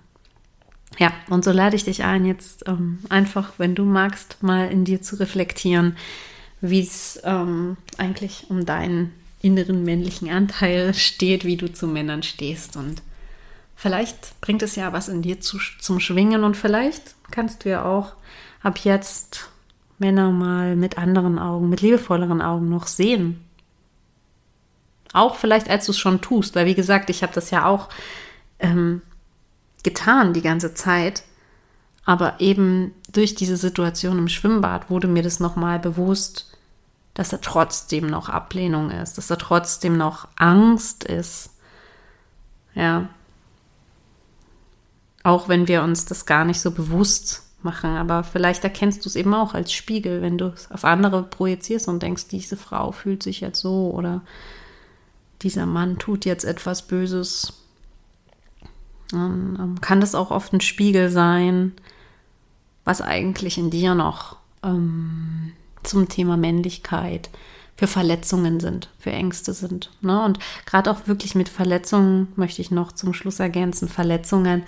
Ja, 0.98 1.12
und 1.30 1.44
so 1.44 1.52
lade 1.52 1.76
ich 1.76 1.84
dich 1.84 2.04
ein, 2.04 2.26
jetzt 2.26 2.68
ähm, 2.68 3.00
einfach, 3.10 3.54
wenn 3.58 3.76
du 3.76 3.84
magst, 3.84 4.42
mal 4.42 4.70
in 4.72 4.86
dir 4.86 5.02
zu 5.02 5.20
reflektieren, 5.20 5.98
wie 6.62 6.82
es 6.82 7.20
ähm, 7.24 7.78
eigentlich 7.98 8.46
um 8.50 8.66
deinen 8.66 9.12
inneren 9.42 9.84
männlichen 9.84 10.30
Anteil 10.30 10.94
steht, 10.94 11.46
wie 11.46 11.58
du 11.58 11.72
zu 11.72 11.88
Männern 11.88 12.24
stehst. 12.24 12.78
Und 12.78 13.02
vielleicht 13.76 14.40
bringt 14.42 14.64
es 14.64 14.76
ja 14.76 14.94
was 14.94 15.10
in 15.10 15.22
dir 15.22 15.42
zu, 15.42 15.60
zum 15.80 16.00
Schwingen 16.00 16.44
und 16.44 16.58
vielleicht 16.58 17.16
kannst 17.30 17.66
du 17.66 17.70
ja 17.70 17.86
auch 17.86 18.14
ab 18.64 18.80
jetzt 18.80 19.50
Männer 20.00 20.32
mal 20.32 20.76
mit 20.76 20.98
anderen 20.98 21.38
Augen, 21.38 21.70
mit 21.70 21.82
liebevolleren 21.82 22.42
Augen 22.42 22.70
noch 22.70 22.88
sehen. 22.88 23.45
Auch 25.16 25.36
vielleicht, 25.36 25.70
als 25.70 25.86
du 25.86 25.92
es 25.92 25.98
schon 25.98 26.22
tust, 26.22 26.56
weil 26.56 26.66
wie 26.66 26.76
gesagt, 26.76 27.10
ich 27.10 27.24
habe 27.24 27.34
das 27.34 27.50
ja 27.50 27.66
auch 27.66 27.90
ähm, 28.60 29.02
getan 29.84 30.34
die 30.34 30.42
ganze 30.42 30.74
Zeit. 30.74 31.24
Aber 32.04 32.36
eben 32.40 32.94
durch 33.12 33.34
diese 33.34 33.58
Situation 33.58 34.20
im 34.20 34.28
Schwimmbad 34.28 34.90
wurde 34.90 35.08
mir 35.08 35.24
das 35.24 35.40
nochmal 35.40 35.80
bewusst, 35.80 36.52
dass 37.14 37.32
er 37.32 37.42
trotzdem 37.42 38.08
noch 38.08 38.30
Ablehnung 38.30 38.92
ist, 38.92 39.18
dass 39.18 39.30
er 39.30 39.38
trotzdem 39.38 39.98
noch 39.98 40.28
Angst 40.36 41.06
ist. 41.06 41.52
Ja. 42.76 43.08
Auch 45.24 45.48
wenn 45.48 45.68
wir 45.68 45.82
uns 45.82 46.06
das 46.06 46.26
gar 46.26 46.44
nicht 46.46 46.60
so 46.60 46.72
bewusst 46.72 47.44
machen, 47.64 47.96
aber 47.96 48.24
vielleicht 48.24 48.64
erkennst 48.64 49.06
du 49.06 49.10
es 49.10 49.16
eben 49.16 49.34
auch 49.34 49.54
als 49.54 49.72
Spiegel, 49.72 50.22
wenn 50.22 50.38
du 50.38 50.48
es 50.48 50.70
auf 50.70 50.84
andere 50.84 51.24
projizierst 51.24 51.88
und 51.88 52.04
denkst, 52.04 52.28
diese 52.28 52.58
Frau 52.58 52.92
fühlt 52.92 53.24
sich 53.24 53.40
jetzt 53.40 53.62
so 53.62 53.92
oder 53.92 54.22
dieser 55.46 55.68
Mann 55.68 56.00
tut 56.00 56.26
jetzt 56.26 56.44
etwas 56.44 56.88
Böses. 56.88 57.54
Dann 59.12 59.58
ähm, 59.62 59.80
kann 59.80 60.02
das 60.02 60.16
auch 60.16 60.32
oft 60.32 60.52
ein 60.54 60.62
Spiegel 60.62 61.12
sein, 61.12 61.74
was 62.84 63.00
eigentlich 63.00 63.60
in 63.60 63.70
dir 63.70 63.94
noch 63.94 64.38
ähm, 64.64 65.54
zum 65.84 66.10
Thema 66.10 66.36
Männlichkeit, 66.36 67.30
für 67.78 67.86
Verletzungen 67.86 68.60
sind, 68.60 68.90
für 68.98 69.12
Ängste 69.12 69.54
sind. 69.54 69.92
Ne? 70.02 70.24
Und 70.24 70.40
gerade 70.66 70.90
auch 70.90 71.08
wirklich 71.08 71.36
mit 71.36 71.50
Verletzungen 71.50 72.30
möchte 72.36 72.62
ich 72.64 72.72
noch 72.72 72.92
zum 72.94 73.14
Schluss 73.14 73.40
ergänzen, 73.40 73.88
Verletzungen. 73.88 74.64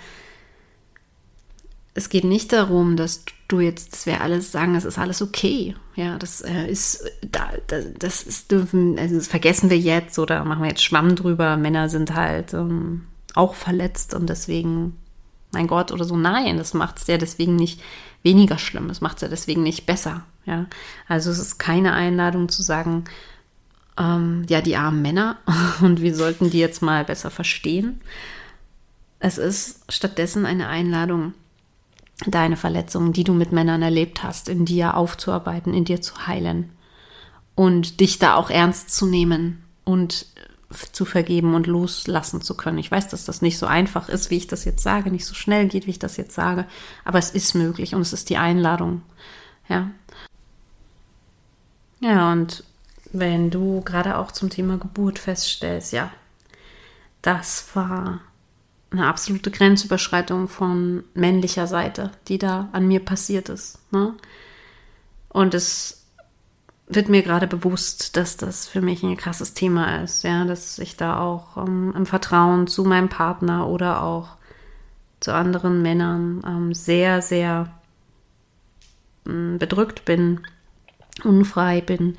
Es 1.94 2.08
geht 2.08 2.24
nicht 2.24 2.52
darum, 2.52 2.96
dass 2.96 3.24
du 3.48 3.60
jetzt, 3.60 3.92
dass 3.92 4.06
wir 4.06 4.20
alles 4.20 4.52
sagen, 4.52 4.74
es 4.74 4.84
ist 4.84 4.98
alles 4.98 5.22
okay. 5.22 5.74
Ja, 5.96 6.18
das 6.18 6.42
äh, 6.42 6.66
ist, 6.70 7.04
da, 7.22 7.50
das 7.98 8.22
ist, 8.22 8.50
dürfen, 8.52 8.98
also 8.98 9.16
das 9.16 9.26
vergessen 9.26 9.70
wir 9.70 9.78
jetzt 9.78 10.18
oder 10.18 10.44
machen 10.44 10.62
wir 10.62 10.68
jetzt 10.68 10.84
Schwamm 10.84 11.16
drüber. 11.16 11.56
Männer 11.56 11.88
sind 11.88 12.14
halt 12.14 12.52
ähm, 12.52 13.06
auch 13.34 13.54
verletzt 13.54 14.14
und 14.14 14.28
deswegen, 14.28 14.96
mein 15.52 15.66
Gott 15.66 15.90
oder 15.90 16.04
so. 16.04 16.16
Nein, 16.16 16.58
das 16.58 16.74
macht 16.74 16.98
es 16.98 17.06
ja 17.06 17.16
deswegen 17.16 17.56
nicht 17.56 17.80
weniger 18.22 18.58
schlimm. 18.58 18.88
Das 18.88 19.00
macht 19.00 19.16
es 19.16 19.22
ja 19.22 19.28
deswegen 19.28 19.62
nicht 19.62 19.86
besser. 19.86 20.24
Ja, 20.44 20.66
also 21.08 21.30
es 21.30 21.38
ist 21.38 21.58
keine 21.58 21.94
Einladung 21.94 22.48
zu 22.48 22.62
sagen, 22.62 23.04
ähm, 23.98 24.44
ja, 24.48 24.60
die 24.60 24.76
armen 24.76 25.02
Männer 25.02 25.38
und 25.80 26.00
wir 26.00 26.14
sollten 26.14 26.50
die 26.50 26.58
jetzt 26.58 26.82
mal 26.82 27.04
besser 27.04 27.30
verstehen. 27.30 28.00
Es 29.20 29.38
ist 29.38 29.80
stattdessen 29.88 30.46
eine 30.46 30.68
Einladung, 30.68 31.34
deine 32.26 32.56
Verletzungen, 32.56 33.12
die 33.12 33.24
du 33.24 33.32
mit 33.32 33.52
Männern 33.52 33.82
erlebt 33.82 34.22
hast, 34.22 34.48
in 34.48 34.64
dir 34.64 34.96
aufzuarbeiten, 34.96 35.72
in 35.72 35.84
dir 35.84 36.00
zu 36.00 36.26
heilen 36.26 36.70
und 37.54 38.00
dich 38.00 38.18
da 38.18 38.34
auch 38.34 38.50
ernst 38.50 38.94
zu 38.94 39.06
nehmen 39.06 39.64
und 39.84 40.26
zu 40.92 41.04
vergeben 41.04 41.54
und 41.54 41.66
loslassen 41.66 42.42
zu 42.42 42.54
können. 42.54 42.78
Ich 42.78 42.90
weiß, 42.90 43.08
dass 43.08 43.24
das 43.24 43.40
nicht 43.40 43.58
so 43.58 43.66
einfach 43.66 44.08
ist, 44.08 44.30
wie 44.30 44.36
ich 44.36 44.46
das 44.46 44.64
jetzt 44.64 44.82
sage, 44.82 45.10
nicht 45.10 45.24
so 45.24 45.34
schnell 45.34 45.66
geht, 45.66 45.86
wie 45.86 45.92
ich 45.92 45.98
das 45.98 46.16
jetzt 46.16 46.34
sage, 46.34 46.66
aber 47.04 47.18
es 47.18 47.30
ist 47.30 47.54
möglich 47.54 47.94
und 47.94 48.02
es 48.02 48.12
ist 48.12 48.28
die 48.28 48.36
Einladung. 48.36 49.02
Ja. 49.68 49.90
Ja, 52.00 52.32
und 52.32 52.64
wenn 53.12 53.50
du 53.50 53.80
gerade 53.80 54.18
auch 54.18 54.30
zum 54.30 54.50
Thema 54.50 54.76
Geburt 54.76 55.18
feststellst, 55.18 55.92
ja, 55.92 56.12
das 57.22 57.64
war 57.74 58.20
eine 58.90 59.06
absolute 59.06 59.50
Grenzüberschreitung 59.50 60.48
von 60.48 61.04
männlicher 61.14 61.66
Seite, 61.66 62.10
die 62.28 62.38
da 62.38 62.68
an 62.72 62.88
mir 62.88 63.00
passiert 63.00 63.48
ist. 63.48 63.78
Ne? 63.92 64.14
Und 65.28 65.54
es 65.54 66.06
wird 66.86 67.08
mir 67.08 67.22
gerade 67.22 67.46
bewusst, 67.46 68.16
dass 68.16 68.38
das 68.38 68.66
für 68.66 68.80
mich 68.80 69.02
ein 69.02 69.16
krasses 69.16 69.52
Thema 69.52 70.02
ist, 70.02 70.24
ja, 70.24 70.44
dass 70.44 70.78
ich 70.78 70.96
da 70.96 71.20
auch 71.20 71.58
ähm, 71.58 71.92
im 71.94 72.06
Vertrauen 72.06 72.66
zu 72.66 72.84
meinem 72.84 73.10
Partner 73.10 73.68
oder 73.68 74.02
auch 74.02 74.30
zu 75.20 75.34
anderen 75.34 75.82
Männern 75.82 76.42
ähm, 76.46 76.74
sehr, 76.74 77.20
sehr 77.20 77.70
ähm, 79.26 79.58
bedrückt 79.58 80.06
bin, 80.06 80.40
unfrei 81.24 81.82
bin, 81.82 82.16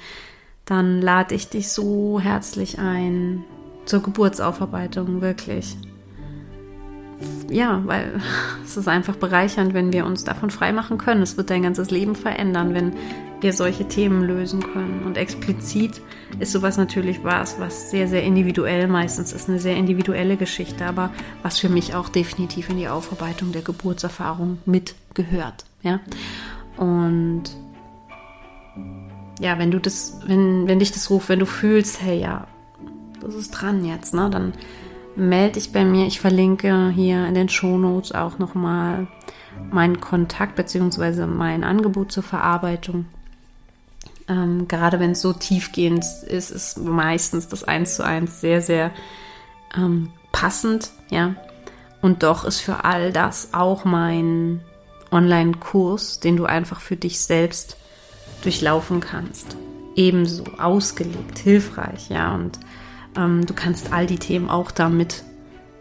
dann 0.65 1.01
lade 1.01 1.34
ich 1.34 1.49
dich 1.49 1.71
so 1.71 2.19
herzlich 2.19 2.77
ein 2.77 3.43
zur 3.86 4.03
Geburtsaufarbeitung, 4.03 5.21
wirklich 5.21 5.77
ja, 7.49 7.82
weil 7.86 8.21
es 8.65 8.77
ist 8.77 8.88
einfach 8.88 9.15
bereichernd, 9.15 9.73
wenn 9.73 9.91
wir 9.93 10.05
uns 10.05 10.23
davon 10.23 10.49
freimachen 10.49 10.97
können. 10.97 11.21
Es 11.21 11.38
wird 11.38 11.49
dein 11.49 11.63
ganzes 11.63 11.91
Leben 11.91 12.15
verändern, 12.15 12.73
wenn 12.73 12.93
wir 13.41 13.53
solche 13.53 13.88
Themen 13.88 14.23
lösen 14.23 14.62
können. 14.62 15.03
Und 15.05 15.17
explizit 15.17 16.01
ist 16.39 16.51
sowas 16.51 16.77
natürlich 16.77 17.23
was, 17.23 17.60
was 17.60 17.89
sehr, 17.89 18.08
sehr 18.08 18.23
individuell 18.23 18.88
meistens 18.88 19.32
ist, 19.34 19.49
eine 19.49 19.60
sehr 19.60 19.77
individuelle 19.77 20.38
Geschichte, 20.38 20.86
aber 20.86 21.12
was 21.41 21.60
für 21.60 21.69
mich 21.69 21.95
auch 21.95 22.10
definitiv 22.10 22.69
in 22.69 22.77
die 22.77 22.88
Aufarbeitung 22.88 23.51
der 23.51 23.62
Geburtserfahrung 23.62 24.60
mitgehört. 24.65 25.65
Ja, 25.82 26.01
und 26.75 27.43
ja, 29.39 29.58
wenn 29.58 29.71
du 29.71 29.79
das, 29.79 30.19
wenn, 30.25 30.67
wenn 30.67 30.79
dich 30.79 30.91
das 30.91 31.10
ruft, 31.10 31.29
wenn 31.29 31.39
du 31.39 31.45
fühlst, 31.45 32.01
hey, 32.01 32.19
ja, 32.19 32.47
das 33.21 33.36
ist 33.36 33.51
dran 33.51 33.86
jetzt, 33.86 34.13
ne, 34.13 34.29
dann 34.29 34.53
melde 35.19 35.53
dich 35.53 35.71
bei 35.71 35.86
mir. 35.86 36.08
Ich 36.08 36.19
verlinke 36.19 36.89
hier 36.89 37.27
in 37.27 37.34
den 37.34 37.49
Shownotes 37.49 38.13
auch 38.13 38.39
nochmal 38.39 39.08
meinen 39.71 39.99
Kontakt 39.99 40.55
bzw. 40.55 41.25
mein 41.25 41.63
Angebot 41.63 42.12
zur 42.12 42.23
Verarbeitung. 42.23 43.05
Ähm, 44.27 44.67
gerade 44.67 44.99
wenn 44.99 45.12
es 45.12 45.21
so 45.21 45.34
tiefgehend 45.34 46.05
ist, 46.27 46.51
ist 46.51 46.77
meistens 46.77 47.47
das 47.47 47.63
Eins 47.63 47.95
zu 47.95 48.03
eins 48.03 48.41
sehr, 48.41 48.62
sehr 48.62 48.91
ähm, 49.75 50.12
passend, 50.32 50.91
ja. 51.10 51.36
Und 52.01 52.23
doch 52.23 52.45
ist 52.45 52.62
für 52.62 52.86
all 52.86 53.12
das 53.12 53.49
auch 53.53 53.84
mein 53.84 54.62
Online-Kurs, 55.12 56.19
den 56.19 56.38
du 56.38 56.45
einfach 56.45 56.79
für 56.79 56.95
dich 56.95 57.19
selbst 57.19 57.75
durchlaufen 58.43 59.01
kannst. 59.01 59.58
Ebenso 59.95 60.45
ausgelegt, 60.58 61.39
hilfreich, 61.39 62.10
ja. 62.10 62.34
Und 62.36 62.60
ähm, 63.19 63.45
du 63.45 63.53
kannst 63.53 63.91
all 63.91 64.05
die 64.05 64.17
Themen 64.17 64.49
auch 64.49 64.71
damit 64.71 65.23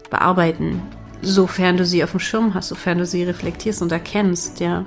bearbeiten, 0.09 0.81
sofern 1.21 1.77
du 1.77 1.85
sie 1.85 2.03
auf 2.03 2.11
dem 2.11 2.19
Schirm 2.19 2.53
hast, 2.53 2.69
sofern 2.69 2.97
du 2.97 3.05
sie 3.05 3.23
reflektierst 3.23 3.81
und 3.81 3.91
erkennst, 3.91 4.59
ja. 4.59 4.85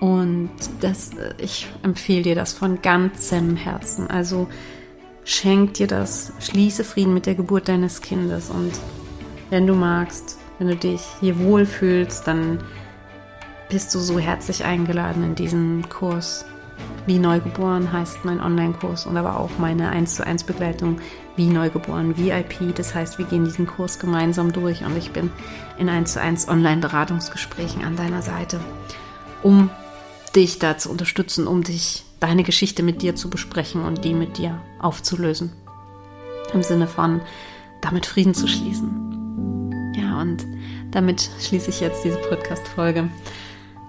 Und 0.00 0.50
das, 0.80 1.14
äh, 1.14 1.34
ich 1.38 1.68
empfehle 1.82 2.22
dir 2.22 2.34
das 2.34 2.52
von 2.52 2.82
ganzem 2.82 3.56
Herzen. 3.56 4.08
Also 4.08 4.48
schenk 5.24 5.74
dir 5.74 5.86
das, 5.86 6.32
schließe 6.40 6.84
Frieden 6.84 7.14
mit 7.14 7.26
der 7.26 7.34
Geburt 7.34 7.68
deines 7.68 8.00
Kindes 8.02 8.50
und 8.50 8.72
wenn 9.50 9.66
du 9.66 9.74
magst, 9.74 10.38
wenn 10.58 10.68
du 10.68 10.76
dich 10.76 11.02
hier 11.20 11.38
wohlfühlst, 11.38 12.26
dann 12.26 12.58
bist 13.68 13.94
du 13.94 13.98
so 13.98 14.18
herzlich 14.18 14.64
eingeladen 14.64 15.22
in 15.22 15.34
diesen 15.34 15.88
Kurs. 15.88 16.44
Wie 17.06 17.18
Neugeboren 17.18 17.90
heißt 17.90 18.24
mein 18.24 18.40
Online-Kurs 18.40 19.06
und 19.06 19.16
aber 19.16 19.40
auch 19.40 19.50
meine 19.58 19.88
1 19.88 20.16
zu 20.16 20.26
1 20.26 20.44
Begleitung 20.44 21.00
wie 21.36 21.46
Neugeboren 21.46 22.18
VIP. 22.18 22.74
Das 22.74 22.94
heißt, 22.94 23.18
wir 23.18 23.24
gehen 23.24 23.44
diesen 23.44 23.66
Kurs 23.66 23.98
gemeinsam 23.98 24.52
durch 24.52 24.84
und 24.84 24.96
ich 24.96 25.10
bin 25.12 25.30
in 25.78 25.88
1 25.88 26.12
zu 26.12 26.20
1 26.20 26.48
Online-Beratungsgesprächen 26.48 27.82
an 27.84 27.96
deiner 27.96 28.20
Seite, 28.20 28.60
um 29.42 29.70
dich 30.36 30.58
da 30.58 30.76
zu 30.76 30.90
unterstützen, 30.90 31.46
um 31.46 31.62
dich 31.62 32.04
deine 32.20 32.42
Geschichte 32.42 32.82
mit 32.82 33.00
dir 33.00 33.14
zu 33.14 33.30
besprechen 33.30 33.84
und 33.84 34.04
die 34.04 34.14
mit 34.14 34.36
dir 34.38 34.60
aufzulösen. 34.78 35.52
Im 36.52 36.62
Sinne 36.62 36.88
von 36.88 37.20
damit 37.80 38.06
Frieden 38.06 38.34
zu 38.34 38.46
schließen. 38.46 39.94
Ja, 39.96 40.20
und 40.20 40.44
damit 40.90 41.30
schließe 41.40 41.70
ich 41.70 41.80
jetzt 41.80 42.04
diese 42.04 42.18
Podcast-Folge. 42.18 43.08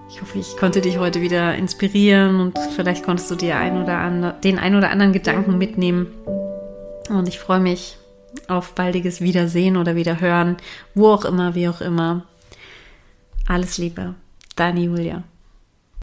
Ich 0.10 0.22
hoffe, 0.22 0.40
ich 0.40 0.58
konnte 0.58 0.82
dich 0.82 0.98
heute 0.98 1.22
wieder 1.22 1.56
inspirieren 1.56 2.40
und 2.40 2.58
vielleicht 2.76 3.04
konntest 3.04 3.30
du 3.30 3.36
dir 3.36 3.58
ein 3.58 3.82
oder 3.82 4.00
andre, 4.00 4.36
den 4.44 4.58
ein 4.58 4.76
oder 4.76 4.90
anderen 4.90 5.14
Gedanken 5.14 5.58
mitnehmen, 5.58 6.08
und 7.10 7.28
ich 7.28 7.40
freue 7.40 7.60
mich 7.60 7.98
auf 8.48 8.74
baldiges 8.74 9.22
Wiedersehen 9.22 9.78
oder 9.78 9.96
Wiederhören, 9.96 10.58
wo 10.94 11.10
auch 11.10 11.26
immer, 11.26 11.56
wie 11.56 11.68
auch 11.68 11.82
immer. 11.82 12.26
Alles 13.48 13.78
Liebe, 13.80 14.14
deine 14.56 14.82
Julia. 14.82 15.24